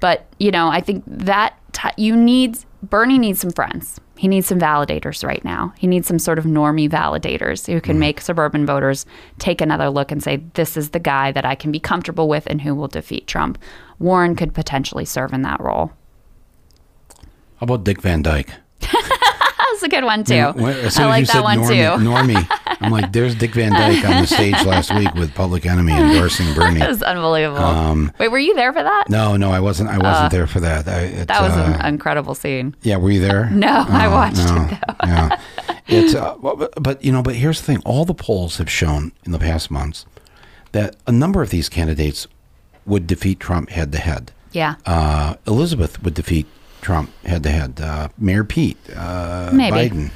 [0.00, 3.98] But you know, I think that t- you need Bernie needs some friends.
[4.16, 5.74] He needs some validators right now.
[5.76, 8.00] He needs some sort of normie validators who can mm-hmm.
[8.00, 9.04] make suburban voters
[9.38, 12.46] take another look and say, "This is the guy that I can be comfortable with
[12.46, 13.58] and who will defeat Trump."
[13.98, 15.92] Warren could potentially serve in that role.
[17.56, 18.50] How about Dick Van Dyke?
[18.80, 20.52] That's a good one too.
[20.54, 22.04] When- soon I like that one normie, too.
[22.04, 25.92] Normie, I'm like, there's Dick Van Dyke on the stage last week with Public Enemy
[25.92, 26.80] endorsing Bernie.
[26.80, 28.10] That was unbelievable.
[28.18, 29.08] Wait, were you there for that?
[29.08, 29.90] No, no, I wasn't.
[29.90, 30.86] I wasn't there for that.
[30.88, 32.74] I, it, That was uh, an incredible scene.
[32.82, 33.48] Yeah, were you there?
[33.50, 34.68] No, I Oh, watched no.
[34.70, 34.94] it though.
[35.06, 35.40] yeah,
[35.86, 39.12] it's uh, but, but you know, but here's the thing: all the polls have shown
[39.24, 40.04] in the past months
[40.72, 42.26] that a number of these candidates
[42.84, 44.32] would defeat Trump head to head.
[44.52, 44.76] Yeah.
[44.84, 46.46] Uh, Elizabeth would defeat
[46.82, 47.80] Trump head to head.
[47.80, 49.50] Uh, Mayor Pete, uh.
[49.52, 50.10] Biden.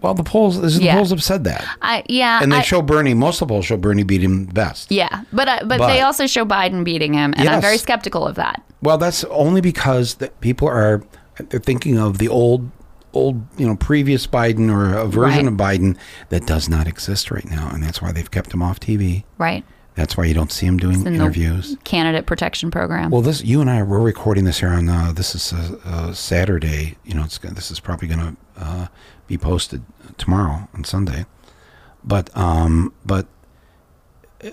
[0.00, 0.94] Well, the polls, the Yeah.
[0.96, 2.40] polls have said that, I yeah.
[2.42, 3.14] and they I- show Bernie.
[3.14, 4.90] Most of the polls show Bernie beat him best.
[4.90, 8.26] Yeah, but uh, but, But- they also show Biden beating him, and I'm very skeptical
[8.26, 8.62] of that.
[8.82, 11.02] Well, that's only because that people are
[11.50, 12.70] they're thinking of the old,
[13.12, 15.78] old, you know, previous Biden or a version Right.
[15.78, 15.96] of Biden
[16.28, 19.24] that does not exist right now, and that's why they've kept him off TV.
[19.38, 19.64] Right.
[19.96, 21.76] That's why you don't see him doing in interviews.
[21.84, 23.10] Candidate protection program.
[23.10, 26.12] Well, this you and I we're recording this here on uh, this is a, uh
[26.12, 26.96] Saturday.
[27.04, 28.86] You know, it's this is probably going to uh,
[29.26, 29.82] be posted
[30.18, 31.26] tomorrow on Sunday.
[32.02, 33.26] But um, but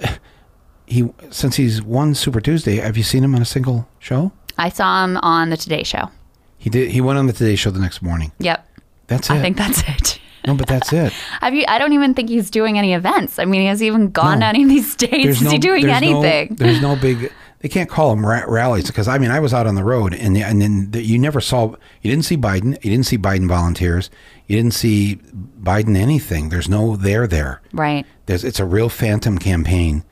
[0.86, 4.32] he since he's won Super Tuesday, have you seen him on a single show?
[4.58, 6.10] I saw him on the Today Show.
[6.58, 6.92] He did.
[6.92, 8.32] He went on the Today Show the next morning.
[8.40, 8.68] Yep.
[9.08, 9.34] That's it.
[9.34, 10.20] I think that's it.
[10.48, 11.12] no, but that's it.
[11.42, 11.66] Have you?
[11.68, 13.40] I don't even think he's doing any events.
[13.40, 14.46] I mean, he has he even gone No.
[14.46, 15.42] to any of these states?
[15.42, 16.56] Is he doing there's no- anything?
[16.60, 17.32] there's no big.
[17.60, 20.16] They can't call them ra- rallies because I mean I was out on the road
[20.16, 23.48] and and then the, you never saw you didn't see Biden you didn't see Biden
[23.48, 24.10] volunteers
[24.52, 25.16] you didn't see
[25.64, 26.50] Biden anything.
[26.50, 27.62] There's no there there.
[27.72, 28.06] right.
[28.26, 30.04] There's it's a real phantom campaign,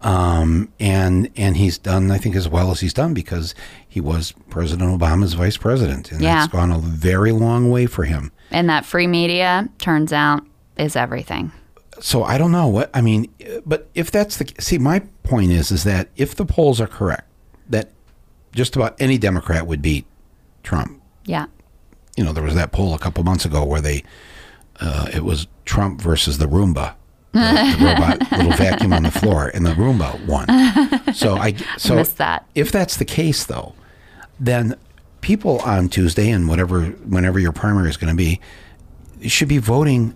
[0.00, 3.52] um, and and he's done I think as well as he's done because
[3.88, 6.44] he was President Obama's vice president and Yeah.
[6.44, 8.30] it's gone a very long way for him.
[8.52, 10.44] And that free media turns out
[10.76, 11.50] is everything.
[12.00, 13.26] so I don't know what I mean,
[13.66, 17.26] but if that's the see, my point is is that if the polls are correct,
[17.68, 17.90] that
[18.54, 20.06] just about any Democrat would beat
[20.62, 21.02] Trump.
[21.24, 21.46] Yeah.
[22.20, 24.04] You know, there was that poll a couple months ago where they
[24.78, 26.92] uh, it was Trump versus the Roomba,
[27.32, 31.14] the, the robot little vacuum on the floor, and the Roomba won.
[31.14, 32.44] So I so Missed that.
[32.54, 33.74] if that's the case though,
[34.38, 34.76] then
[35.22, 38.38] people on Tuesday and whatever whenever your primary is going to be
[39.26, 40.14] should be voting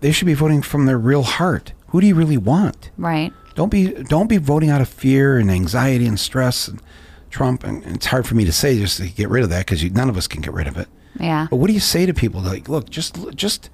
[0.00, 1.72] they should be voting from their real heart.
[1.90, 2.90] Who do you really want?
[2.98, 3.32] Right.
[3.54, 6.82] Don't be don't be voting out of fear and anxiety and stress and
[7.30, 9.84] Trump and it's hard for me to say just to get rid of that because
[9.92, 10.88] none of us can get rid of it.
[11.20, 11.46] Yeah.
[11.50, 13.70] But what do you say to people like, look, just just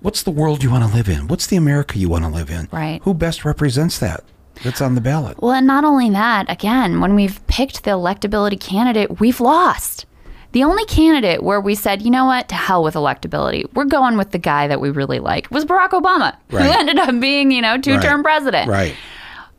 [0.00, 1.28] what's the world you want to live in?
[1.28, 2.68] What's the America you want to live in?
[2.72, 3.00] Right.
[3.02, 4.22] Who best represents that?
[4.62, 5.42] That's on the ballot.
[5.42, 10.06] Well, and not only that, again, when we've picked the electability candidate, we've lost.
[10.52, 14.16] The only candidate where we said, you know what, to hell with electability, we're going
[14.16, 17.60] with the guy that we really like, was Barack Obama, who ended up being, you
[17.60, 18.24] know, two term Right.
[18.24, 18.68] president.
[18.70, 18.94] Right.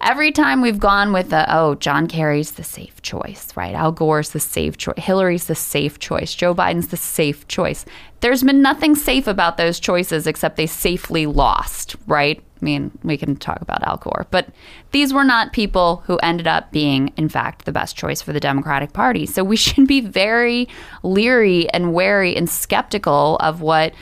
[0.02, 3.74] Every time we've gone with the, oh, John Kerry's the safe choice, right?
[3.74, 4.96] Al Gore's the safe choice.
[4.98, 6.34] Hillary's the safe choice.
[6.34, 7.86] Joe Biden's the safe choice.
[8.20, 12.41] There's been nothing safe about those choices except they safely lost, right?
[12.62, 14.48] I mean, we can talk about Al Gore, but
[14.91, 18.39] these were not people who ended up being, in fact, the best choice for the
[18.39, 19.26] Democratic Party.
[19.26, 20.68] So we should be very
[21.04, 23.93] leery and wary and skeptical of what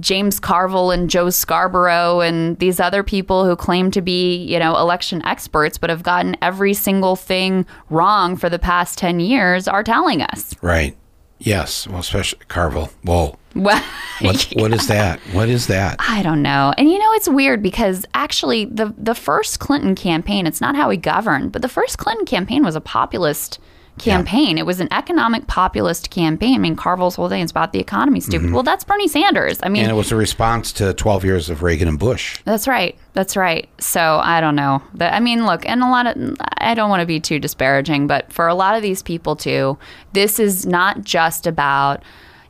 [0.00, 4.76] James Carville and Joe Scarborough and these other people who claim to be, you know,
[4.76, 9.82] election experts but have gotten every single thing wrong for the past 10 years are
[9.82, 10.54] telling us.
[10.62, 10.96] Right.
[11.38, 11.86] Yes.
[11.86, 12.90] Well, especially Carville.
[13.02, 13.36] Whoa.
[13.54, 13.82] Well,
[14.20, 15.18] What what is that?
[15.32, 15.96] What is that?
[16.08, 16.72] I don't know.
[16.78, 20.90] And you know it's weird because actually the the first Clinton campaign, it's not how
[20.90, 23.58] he governed, but the first Clinton campaign was a populist
[23.98, 24.58] campaign.
[24.58, 26.54] It was an economic populist campaign.
[26.54, 28.46] I mean, Carville's whole thing is about the economy, stupid.
[28.46, 28.54] Mm-hmm.
[28.54, 29.58] Well, that's Bernie Sanders.
[29.62, 32.40] I mean, And it was a response to 12 years of Reagan and Bush.
[32.44, 32.96] That's right.
[33.12, 33.68] That's right.
[33.78, 34.82] So I don't know.
[34.94, 38.06] But, I mean, look, and a lot of, I don't want to be too disparaging,
[38.06, 39.78] but for a lot of these people too,
[40.12, 42.02] this is not just about,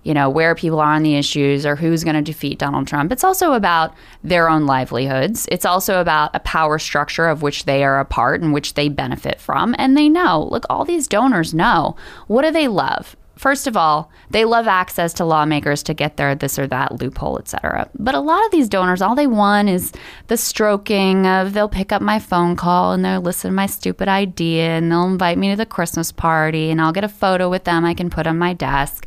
[0.08, 3.12] you know, where people are on the issues or who's going to defeat Donald Trump.
[3.12, 3.94] It's also about
[4.24, 5.46] their own livelihoods.
[5.52, 8.88] It's also about a power structure of which they are a part and which they
[8.88, 9.74] benefit from.
[9.76, 11.94] And they know, look, all these donors know
[12.26, 13.16] what do they love?
[13.36, 17.38] First of all, they love access to lawmakers to get their this or that loophole,
[17.38, 17.90] et cetera.
[17.98, 19.92] But a lot of these donors, all they want is
[20.28, 24.08] the stroking of they'll pick up my phone call and they'll listen to my stupid
[24.08, 27.64] idea and they'll invite me to the Christmas party and I'll get a photo with
[27.64, 29.06] them I can put on my desk.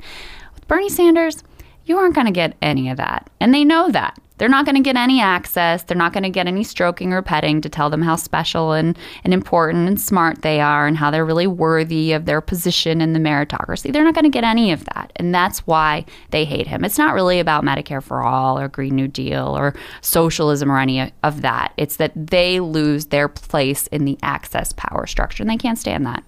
[0.71, 1.43] Bernie Sanders,
[1.83, 3.29] you aren't going to get any of that.
[3.41, 4.17] And they know that.
[4.37, 5.83] They're not going to get any access.
[5.83, 8.97] They're not going to get any stroking or petting to tell them how special and,
[9.25, 13.11] and important and smart they are and how they're really worthy of their position in
[13.11, 13.91] the meritocracy.
[13.91, 15.11] They're not going to get any of that.
[15.17, 16.85] And that's why they hate him.
[16.85, 21.11] It's not really about Medicare for all or Green New Deal or socialism or any
[21.21, 21.73] of that.
[21.75, 26.05] It's that they lose their place in the access power structure and they can't stand
[26.05, 26.23] that.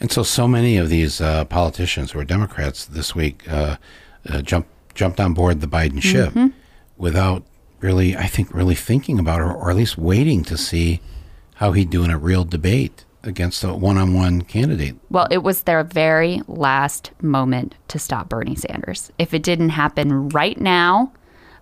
[0.00, 3.76] And so, so many of these uh, politicians who are Democrats this week uh,
[4.28, 6.48] uh, jumped jumped on board the Biden ship Mm-hmm.
[6.96, 7.44] without
[7.80, 11.00] really, I think, really thinking about, or, or at least waiting to see
[11.54, 14.96] how he'd do in a real debate against a one-on-one candidate.
[15.10, 19.12] Well, it was their very last moment to stop Bernie Sanders.
[19.18, 21.12] If it didn't happen right now,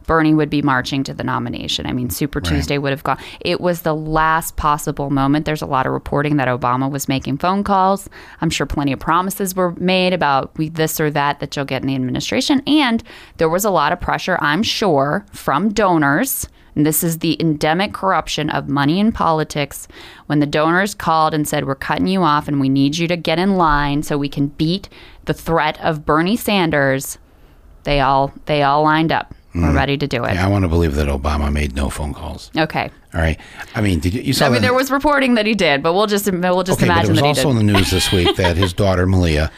[0.08, 1.84] Bernie would be marching to the nomination.
[1.84, 3.18] I mean, Super Tuesday would have gone.
[3.40, 5.44] It was the last possible moment.
[5.44, 8.08] There's a lot of reporting that Obama was making phone calls.
[8.40, 11.82] I'm sure plenty of promises were made about we, this or that that you'll get
[11.82, 12.62] in the administration.
[12.66, 13.04] And
[13.36, 16.48] there was a lot of pressure, I'm sure, from donors.
[16.74, 19.88] And this is the endemic corruption of money in politics.
[20.24, 23.16] When the donors called and said, We're cutting you off and we need you to
[23.16, 24.88] get in line so we can beat
[25.26, 27.18] the threat of Bernie Sanders,
[27.82, 29.34] they all they all lined up.
[29.62, 30.34] We're ready to do it.
[30.34, 32.50] Yeah, I want to believe that Obama made no phone calls.
[32.56, 32.90] Okay.
[33.14, 33.38] All right.
[33.74, 35.82] I mean, did you, you saw I mean, that- there was reporting that he did,
[35.82, 38.12] but we'll just we'll just Okay, but it was that also in the news this
[38.12, 39.50] week that his daughter Malia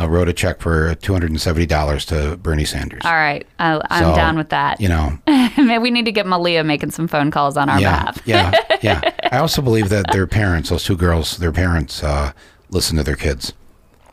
[0.00, 3.02] uh, wrote a check for two hundred and seventy dollars to Bernie Sanders.
[3.04, 4.80] All right, I, I'm So, down with that.
[4.80, 8.12] You know, Maybe we need to get Malia making some phone calls on our yeah,
[8.12, 8.22] behalf.
[8.24, 9.28] yeah, yeah.
[9.30, 12.32] I also believe that their parents, those two girls, their parents uh,
[12.70, 13.52] listen to their kids.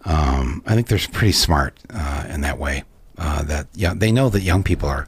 [0.06, 2.84] Um, I think they're pretty smart uh, in that way.
[3.20, 5.06] Uh, that yeah, they know that young people are.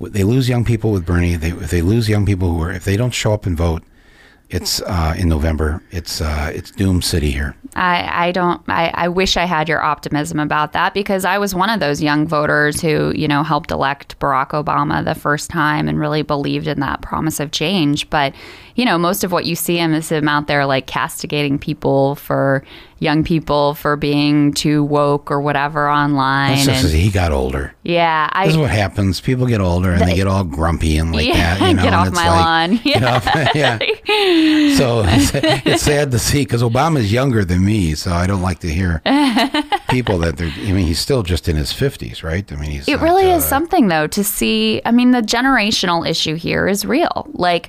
[0.00, 1.36] They lose young people with Bernie.
[1.36, 3.82] They if they lose young people who are if they don't show up and vote,
[4.50, 5.82] it's uh, in November.
[5.90, 7.54] It's uh, it's doom city here.
[7.76, 11.54] I, I don't I, I wish I had your optimism about that because I was
[11.54, 15.86] one of those young voters who, you know, helped elect Barack Obama the first time
[15.86, 18.10] and really believed in that promise of change.
[18.10, 18.34] But,
[18.80, 22.14] you know, most of what you see him is him out there like castigating people
[22.14, 22.64] for
[22.98, 26.54] young people for being too woke or whatever online.
[26.54, 27.74] That's just and- he got older.
[27.82, 29.20] yeah, I This is what happens.
[29.20, 31.68] People get older and they get all grumpy and like Yeah, that.
[31.68, 32.76] You know, get off it's my like, lawn.
[32.82, 33.78] Get off, yeah.
[34.78, 35.30] So it's,
[35.66, 39.02] it's sad to see because Obama's younger than me, so I don't like to hear
[39.90, 40.48] people that they're.
[40.48, 42.50] I mean, he's still just in his fifties, right?
[42.50, 42.88] I mean, he's.
[42.88, 44.80] It not, really is uh, something, though, to see.
[44.86, 47.28] I mean, the generational issue here is real.
[47.34, 47.68] Like,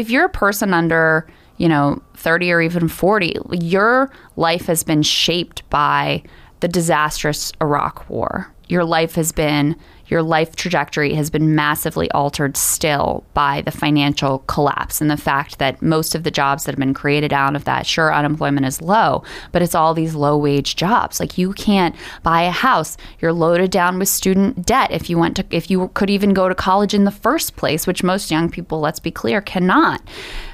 [0.00, 1.26] if you're a person under,
[1.58, 6.22] you know, 30 or even 40, your life has been shaped by
[6.60, 8.50] the disastrous Iraq war.
[8.68, 9.76] Your life has been,
[10.10, 15.58] your life trajectory has been massively altered still by the financial collapse and the fact
[15.58, 18.82] that most of the jobs that have been created out of that, sure, unemployment is
[18.82, 21.20] low, but it's all these low wage jobs.
[21.20, 22.96] Like you can't buy a house.
[23.20, 26.48] You're loaded down with student debt if you went to, if you could even go
[26.48, 30.02] to college in the first place, which most young people, let's be clear, cannot.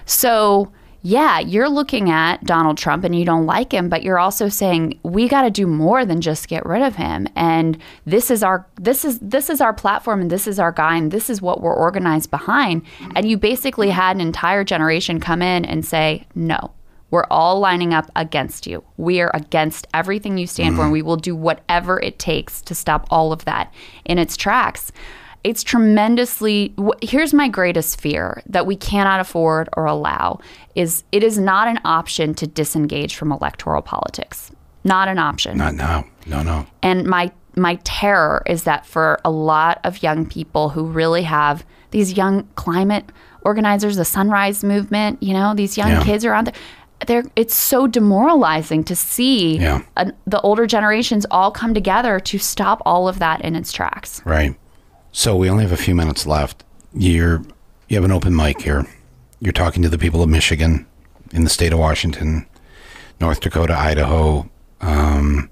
[0.04, 0.70] So,
[1.06, 4.98] yeah, you're looking at Donald Trump and you don't like him, but you're also saying
[5.04, 7.28] we got to do more than just get rid of him.
[7.36, 10.96] And this is our this is this is our platform and this is our guy
[10.96, 12.82] and this is what we're organized behind.
[13.14, 16.72] And you basically had an entire generation come in and say, "No.
[17.12, 18.82] We're all lining up against you.
[18.96, 20.92] We are against everything you stand for and mm-hmm.
[20.94, 23.72] we will do whatever it takes to stop all of that
[24.04, 24.90] in its tracks."
[25.46, 30.38] It's tremendously here's my greatest fear that we cannot afford or allow
[30.74, 34.50] is it is not an option to disengage from electoral politics
[34.84, 36.04] not an option Not now.
[36.26, 36.66] No, no.
[36.82, 41.64] and my my terror is that for a lot of young people who really have
[41.92, 43.04] these young climate
[43.42, 46.02] organizers the sunrise movement you know these young Yeah.
[46.04, 46.54] kids are on there
[47.06, 49.82] they're, it's so demoralizing to see Yeah.
[49.96, 54.22] an, the older generations all come together to stop all of that in its tracks
[54.24, 54.54] Right.
[55.16, 56.62] So we only have a few minutes left.
[56.92, 57.42] You're
[57.88, 58.84] you have an open mic here.
[59.40, 60.86] You're talking to the people of Michigan,
[61.32, 62.46] in the state of Washington,
[63.18, 64.46] North Dakota, Idaho.
[64.82, 65.48] Um,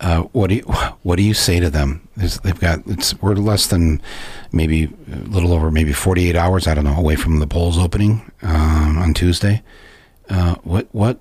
[0.00, 0.62] uh, what do you
[1.02, 2.08] what do you say to them?
[2.16, 4.02] There's, they've got it's we're less than
[4.50, 6.66] maybe a little over maybe 48 hours.
[6.66, 9.62] I don't know away from the polls opening um, on Tuesday.
[10.28, 11.20] Uh, what what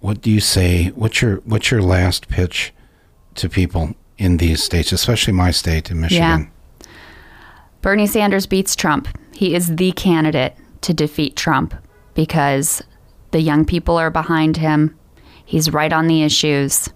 [0.00, 0.86] what do you say?
[0.86, 2.72] What's your what's your last pitch
[3.34, 6.50] to people in these states, especially my state in Michigan?
[7.82, 9.08] Bernie Sanders beats Trump.
[9.32, 11.74] He is the candidate to defeat Trump
[12.14, 12.82] because
[13.30, 14.98] the young people are behind him.
[15.44, 16.88] He's right on the issues.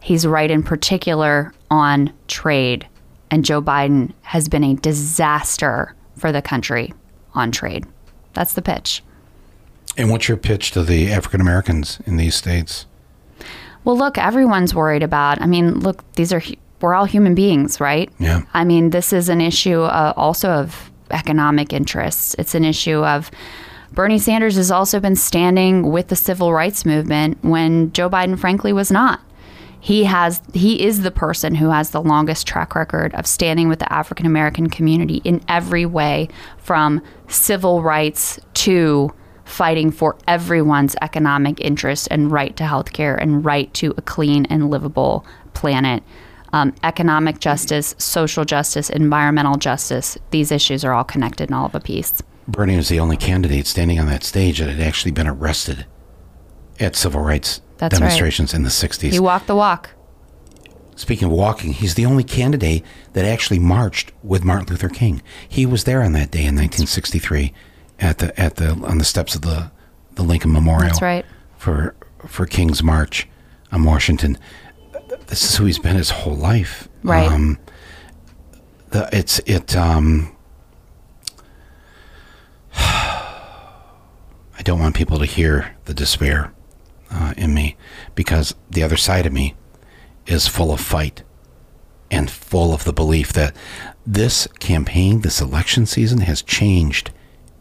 [0.00, 2.88] He's right in particular on trade.
[3.30, 6.94] And Joe Biden has been a disaster for the country
[7.34, 7.86] on trade.
[8.32, 9.02] That's the pitch.
[9.96, 12.86] And what's your pitch to the African Americans in these states?
[13.84, 15.40] Well, look, everyone's worried about.
[15.40, 16.42] I mean, look, these are
[16.80, 18.10] we're all human beings, right?
[18.18, 18.42] Yeah.
[18.54, 22.34] I mean, this is an issue uh, also of economic interests.
[22.38, 23.30] It's an issue of
[23.92, 28.72] Bernie Sanders has also been standing with the civil rights movement when Joe Biden, frankly,
[28.72, 29.20] was not.
[29.80, 33.78] He has he is the person who has the longest track record of standing with
[33.78, 36.28] the African American community in every way,
[36.58, 39.12] from civil rights to
[39.44, 44.46] fighting for everyone's economic interest and right to health care and right to a clean
[44.46, 45.24] and livable
[45.54, 46.02] planet.
[46.52, 50.18] Um, economic justice, social justice, environmental justice.
[50.30, 52.22] These issues are all connected in all of a piece.
[52.48, 55.86] Bernie was the only candidate standing on that stage that had actually been arrested
[56.80, 58.00] at civil rights That's right.
[58.00, 59.12] demonstrations in the 60s.
[59.12, 59.90] He walked the walk.
[60.96, 62.84] Speaking of walking, he's the only candidate
[63.14, 65.22] that actually marched with Martin Luther King.
[65.48, 67.54] He was there on that day in 1963
[67.98, 69.70] at the at the on the steps of the
[70.16, 70.88] the Lincoln Memorial.
[70.88, 71.24] That's right.
[71.56, 71.94] For
[72.26, 73.26] for King's March
[73.72, 74.36] on Washington.
[75.30, 76.88] This is who he's been his whole life.
[77.04, 77.30] Right.
[77.30, 77.58] Um,
[78.90, 80.36] the it's it um
[82.74, 86.52] I don't want people to hear the despair
[87.12, 87.76] uh, in me
[88.16, 89.54] because the other side of me
[90.26, 91.22] is full of fight
[92.10, 93.54] and full of the belief that
[94.04, 97.12] this campaign, this election season has changed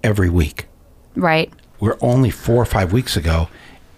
[0.04, 0.66] every week.
[1.16, 1.54] Right.
[1.80, 3.48] We're only four or five weeks ago,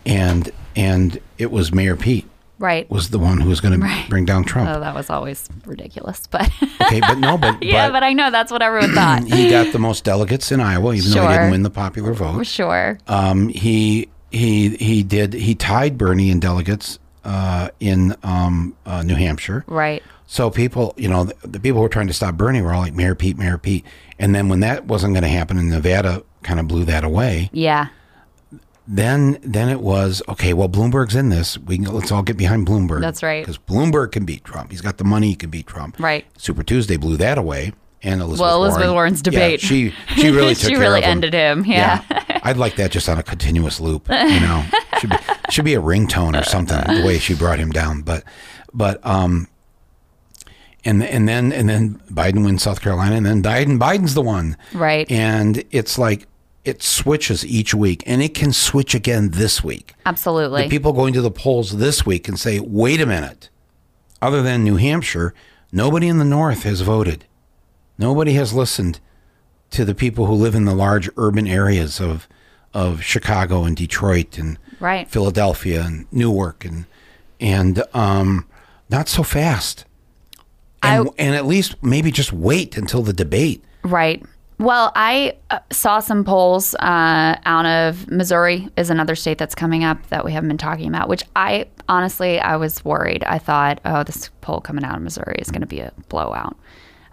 [0.06, 2.28] and and it was Mayor Pete
[2.62, 2.90] Right.
[2.90, 4.04] was the one who was going Right.
[4.04, 4.70] to bring down Trump.
[4.70, 6.28] Oh, that was always ridiculous.
[6.28, 6.50] But
[6.82, 9.24] okay, but no, but yeah, but, but I know that's what everyone thought.
[9.28, 12.46] he got the most delegates in Iowa, even though he didn't win the popular vote.
[12.46, 12.98] sure.
[13.08, 19.16] Um, he he he did he tied Bernie in delegates uh, in um, uh, New
[19.16, 19.64] Hampshire.
[19.68, 20.02] Right.
[20.28, 22.80] So people, you know, the, the people who were trying to stop Bernie were all
[22.82, 23.84] like Mayor Pete, Mayor Pete,
[24.18, 27.50] and then when that wasn't going to happen, in Nevada kind of blew that away.
[27.52, 27.88] Yeah.
[28.88, 30.54] Then then it was okay.
[30.54, 31.58] Well, Bloomberg's in this.
[31.58, 33.02] We can, let's all get behind Bloomberg.
[33.02, 33.44] That's right.
[33.46, 34.72] Because Bloomberg can beat Trump.
[34.72, 35.30] He's got the money.
[35.30, 35.98] He can beat Trump.
[36.00, 36.26] Right.
[36.38, 37.74] Super Tuesday blew that away.
[38.04, 39.60] And Elizabeth Well, Elizabeth Warren, Warren's yeah, debate.
[39.62, 41.10] she she really took she really him.
[41.12, 41.64] ended him.
[41.66, 42.02] Yeah.
[42.44, 44.10] I'd like that just on a continuous loop.
[44.10, 44.66] You know,
[45.00, 45.18] should be
[45.52, 46.80] should be a ringtone or something.
[46.96, 48.24] The way she brought him down, but
[48.74, 49.48] but um,
[50.84, 54.58] and and then and then Biden wins South Carolina, and then Biden Biden's the one,
[54.74, 55.10] Right.
[55.12, 56.26] And it's like
[56.64, 59.94] it switches each week, and it can switch again this week.
[60.06, 60.64] Absolutely.
[60.64, 63.50] The people going to the polls this week can say, "Wait a minute."
[64.22, 65.34] Other than New Hampshire,
[65.72, 67.26] nobody in the North has voted.
[67.98, 69.00] Nobody has listened
[69.72, 72.28] to the people who live in the large urban areas of
[72.74, 75.10] of Chicago and Detroit and Right.
[75.10, 76.86] Philadelphia and Newark and
[77.40, 78.46] and um,
[78.90, 79.86] not so fast.
[80.84, 83.64] And, I- and at least maybe just wait until the debate.
[83.84, 84.24] Right.
[84.62, 89.84] Well, I uh, saw some polls uh, out of Missouri is another state that's coming
[89.84, 91.10] up that we haven't been talking about.
[91.10, 93.24] Which I honestly I was worried.
[93.24, 96.56] I thought, oh, this poll coming out of Missouri is going to be a blowout.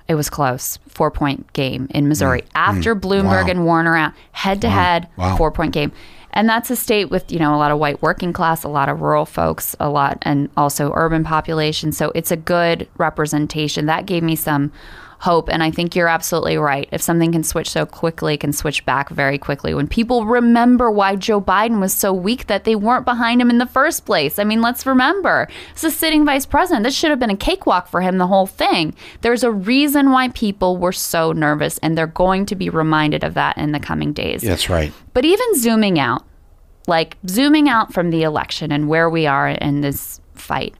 [0.08, 3.50] It was close, four point game in Missouri after Bloomberg Wow.
[3.50, 5.36] and Warren out head to head, Wow.
[5.38, 5.90] four point game.
[6.32, 8.90] And that's a state with, you know, a lot of white working class, a lot
[8.90, 11.92] of rural folks, a lot, and also urban population.
[11.92, 13.86] So it's a good representation.
[13.86, 14.70] That gave me some
[15.18, 15.48] hope.
[15.48, 16.88] And I think you're absolutely right.
[16.92, 19.74] If something can switch so quickly, it can switch back very quickly.
[19.74, 23.58] When people remember why Joe Biden was so weak that they weren't behind him in
[23.58, 24.38] the first place.
[24.38, 26.84] I mean, let's remember, this is sitting vice president.
[26.84, 28.94] This should have been a cakewalk for him, the whole thing.
[29.22, 33.34] There's a reason why people were so nervous, and they're going to be reminded of
[33.34, 34.42] that in the coming days.
[34.42, 34.92] That's right.
[35.14, 36.24] But even zooming out,
[36.86, 40.74] like zooming out from the election and where we are in this fight,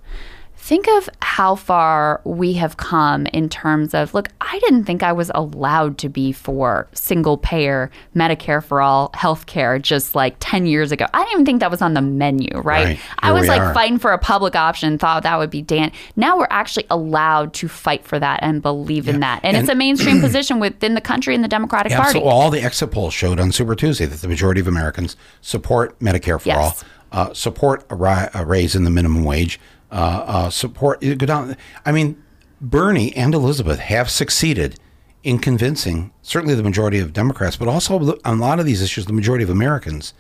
[0.69, 5.13] think of how far we have come in terms of look, I didn't think I
[5.13, 10.67] was allowed to be for single payer Medicare for all health care just like 10
[10.67, 11.07] years ago.
[11.15, 12.85] I didn't even think that was on the menu, right?
[12.85, 13.01] Right.
[13.21, 13.73] I was like are.
[13.73, 15.91] fighting for a public option, thought that would be Dan.
[16.17, 19.41] Now we're actually allowed to fight for that and believe in that.
[19.45, 22.19] And, it's a mainstream position within the country and the Democratic Yeah, Party.
[22.21, 25.99] so all the exit polls showed on Super Tuesday that the majority of Americans support
[25.99, 26.85] Medicare for Yes.
[26.85, 26.89] all,
[27.31, 29.59] uh, support a, ri- a raise in the minimum wage,
[29.91, 31.57] uh, uh, support go down.
[31.87, 32.23] I mean,
[32.61, 34.79] Bernie and Elizabeth have succeeded
[35.25, 39.07] in convincing certainly the majority of Democrats, but also on a lot of these issues,
[39.07, 40.15] the majority of Americans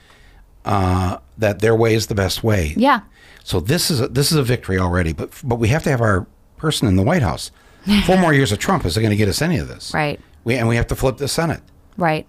[0.65, 2.75] uh, that their way is the best way.
[2.77, 3.01] yeah.
[3.45, 6.03] So this is a, this is a victory already, but but we have to have
[6.03, 6.27] our
[6.59, 7.51] person in the White House.
[8.05, 10.21] Four more years of Trump isn't going to get us any of this, Right.
[10.45, 11.63] We and we have to flip the Senate.
[11.97, 12.27] Right.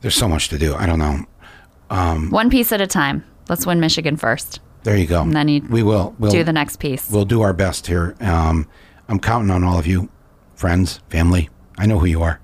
[0.00, 0.74] There's so much to do.
[0.74, 1.26] I don't know.
[2.30, 3.24] One piece at a time.
[3.48, 4.60] Let's win Michigan first.
[4.84, 5.22] There you go.
[5.22, 6.14] And then you we will.
[6.18, 7.10] We'll Do the next piece.
[7.10, 8.14] we'll do our best here.
[8.20, 8.68] Um,
[9.08, 10.08] I'm counting on all of you,
[10.54, 11.48] friends, family.
[11.76, 12.40] I know who you are.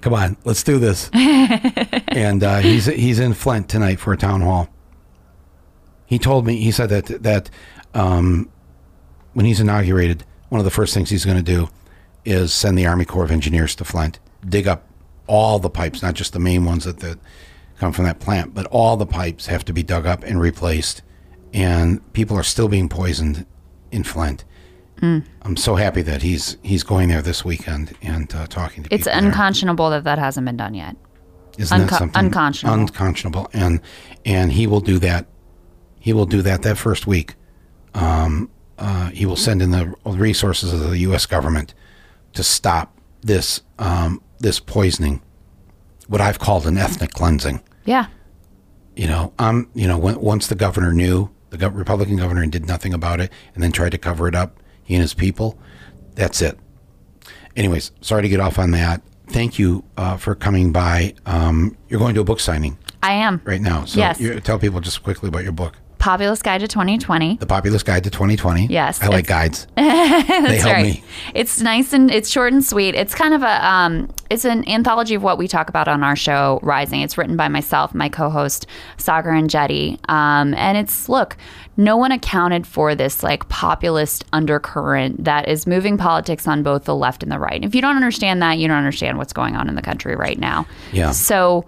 [0.00, 1.08] Come on, let's do this.
[1.14, 4.68] and uh, he's he's in Flint tonight for a town hall.
[6.04, 6.56] He told me.
[6.60, 7.48] He said that that
[7.94, 8.50] um,
[9.32, 11.68] when he's inaugurated, one of the first things he's going to do
[12.24, 14.86] is send the Army Corps of Engineers to Flint, dig up
[15.26, 17.18] all the pipes, not just the main ones that, that
[17.78, 21.02] come from that plant, but all the pipes have to be dug up and replaced.
[21.54, 23.46] And people are still being poisoned
[23.90, 24.44] in Flint.
[25.42, 29.04] I'm so happy that he's he's going there this weekend and uh, talking to It's
[29.04, 29.20] people.
[29.20, 29.28] there.
[29.28, 30.96] unconscionable that that hasn't been done yet.
[31.58, 32.80] Isn't that something unconscionable.
[32.80, 33.80] Unconscionable, and
[34.24, 35.26] and he will do that.
[36.00, 37.34] He will do that that first week.
[37.92, 38.48] Um,
[38.78, 41.26] uh, he will send in the resources of the U.S.
[41.26, 41.74] government
[42.32, 45.20] to stop this um, this poisoning,
[46.08, 47.60] what I've called an ethnic cleansing.
[47.84, 48.06] Yeah.
[48.96, 52.66] You know, um, you know, when, once the governor knew, the Republican governor and did
[52.66, 55.58] nothing about it, and then tried to cover it up, he and his people.
[56.14, 56.58] That's it.
[57.56, 59.02] Anyways, sorry to get off on that.
[59.28, 61.14] Thank you uh, for coming by.
[61.26, 63.40] Um, you're going to a book signing I am.
[63.44, 64.20] right now, so Yes.
[64.44, 67.38] tell people just quickly about your book, Populist's Guide to 2020.
[67.38, 69.66] "The Populist's Guide to 2020." Yes, I like guides.
[69.74, 70.82] they help right.
[70.82, 71.04] me.
[71.32, 72.94] It's nice and it's short and sweet.
[72.94, 76.14] It's kind of a um, it's an anthology of what we talk about on our
[76.14, 77.00] show, Rising.
[77.00, 78.66] It's written by myself, my co-host
[78.98, 81.38] Saagar Enjeti, um, and it's look.
[81.78, 86.94] No one accounted for this like populist undercurrent that is moving politics on both the
[86.94, 87.64] left and the right.
[87.64, 90.38] If you don't understand that, you don't understand what's going on in the country right
[90.38, 90.66] now.
[90.92, 91.12] Yeah.
[91.12, 91.64] So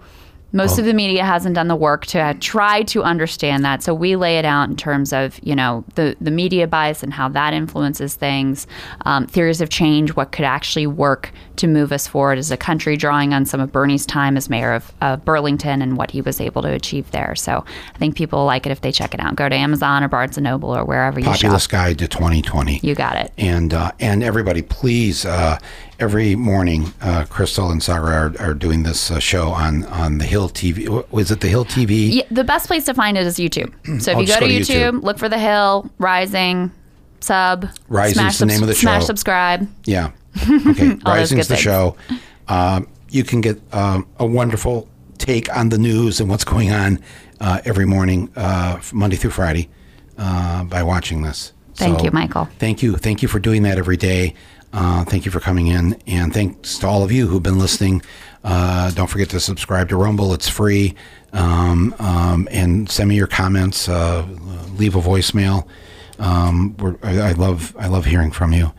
[0.53, 3.83] most of the media hasn't done the work to try to understand that.
[3.83, 7.13] So we lay it out in terms of you know the the media bias and
[7.13, 8.65] how that influences things,
[9.01, 12.95] um, theories of change, what could actually work to move us forward as a country,
[12.95, 16.39] drawing on some of Bernie's time as mayor of, of Burlington and what he was
[16.39, 17.35] able to achieve there.
[17.35, 19.35] So I think people will like it if they check it out.
[19.35, 21.71] Go to Amazon or Barnes and Noble or wherever you Populist's shop.
[21.71, 22.79] Guide to 2020.
[22.83, 23.33] You got it.
[23.37, 25.25] and uh, and everybody, please.
[25.25, 25.57] Uh,
[25.99, 30.25] every morning, uh, Krystal and Saagar are, are doing this uh, show on on the
[30.25, 30.87] Hill TV.
[31.11, 32.13] Was it the Hill TV?
[32.13, 33.73] Yeah, the best place to find it is YouTube.
[34.01, 35.03] So if I'll you just go to go to YouTube, YouTube.
[35.03, 36.71] look for The Hill, Rising,
[37.19, 38.99] sub, Rising's smash the name of the smash show.
[38.99, 39.69] Smash subscribe.
[39.85, 40.11] Yeah.
[40.69, 40.93] Okay.
[41.05, 41.61] Rising's the things.
[41.61, 41.95] show.
[42.47, 44.87] Um, you can get um, a wonderful
[45.17, 46.99] take on the news and what's going on
[47.39, 49.67] uh, every morning, uh, Monday through Friday,
[50.17, 51.53] uh, by watching this.
[51.75, 52.45] Thank you, Michael.
[52.59, 52.95] Thank you.
[52.97, 54.33] Thank you for doing that every day.
[54.73, 55.99] Uh, thank you for coming in.
[56.07, 58.01] And thanks to all of you who've been listening.
[58.43, 60.33] Uh, don't forget to subscribe to Rumble.
[60.33, 60.95] It's free.
[61.33, 63.89] Um, um, and send me your comments.
[63.89, 64.25] Uh,
[64.77, 65.67] leave a voicemail.
[66.19, 68.73] Um, I, I love I love hearing from you.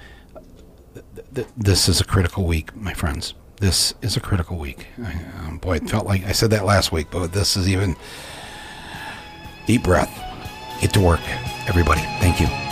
[1.34, 3.34] Th- This is a critical week, my friends.
[3.60, 4.86] This is a critical week.
[5.04, 5.12] I,
[5.46, 7.96] um, boy, it felt like I said that last week, but this is even
[9.66, 10.10] deep breath.
[10.80, 11.20] Get to work,
[11.68, 12.00] everybody.
[12.20, 12.67] Thank you.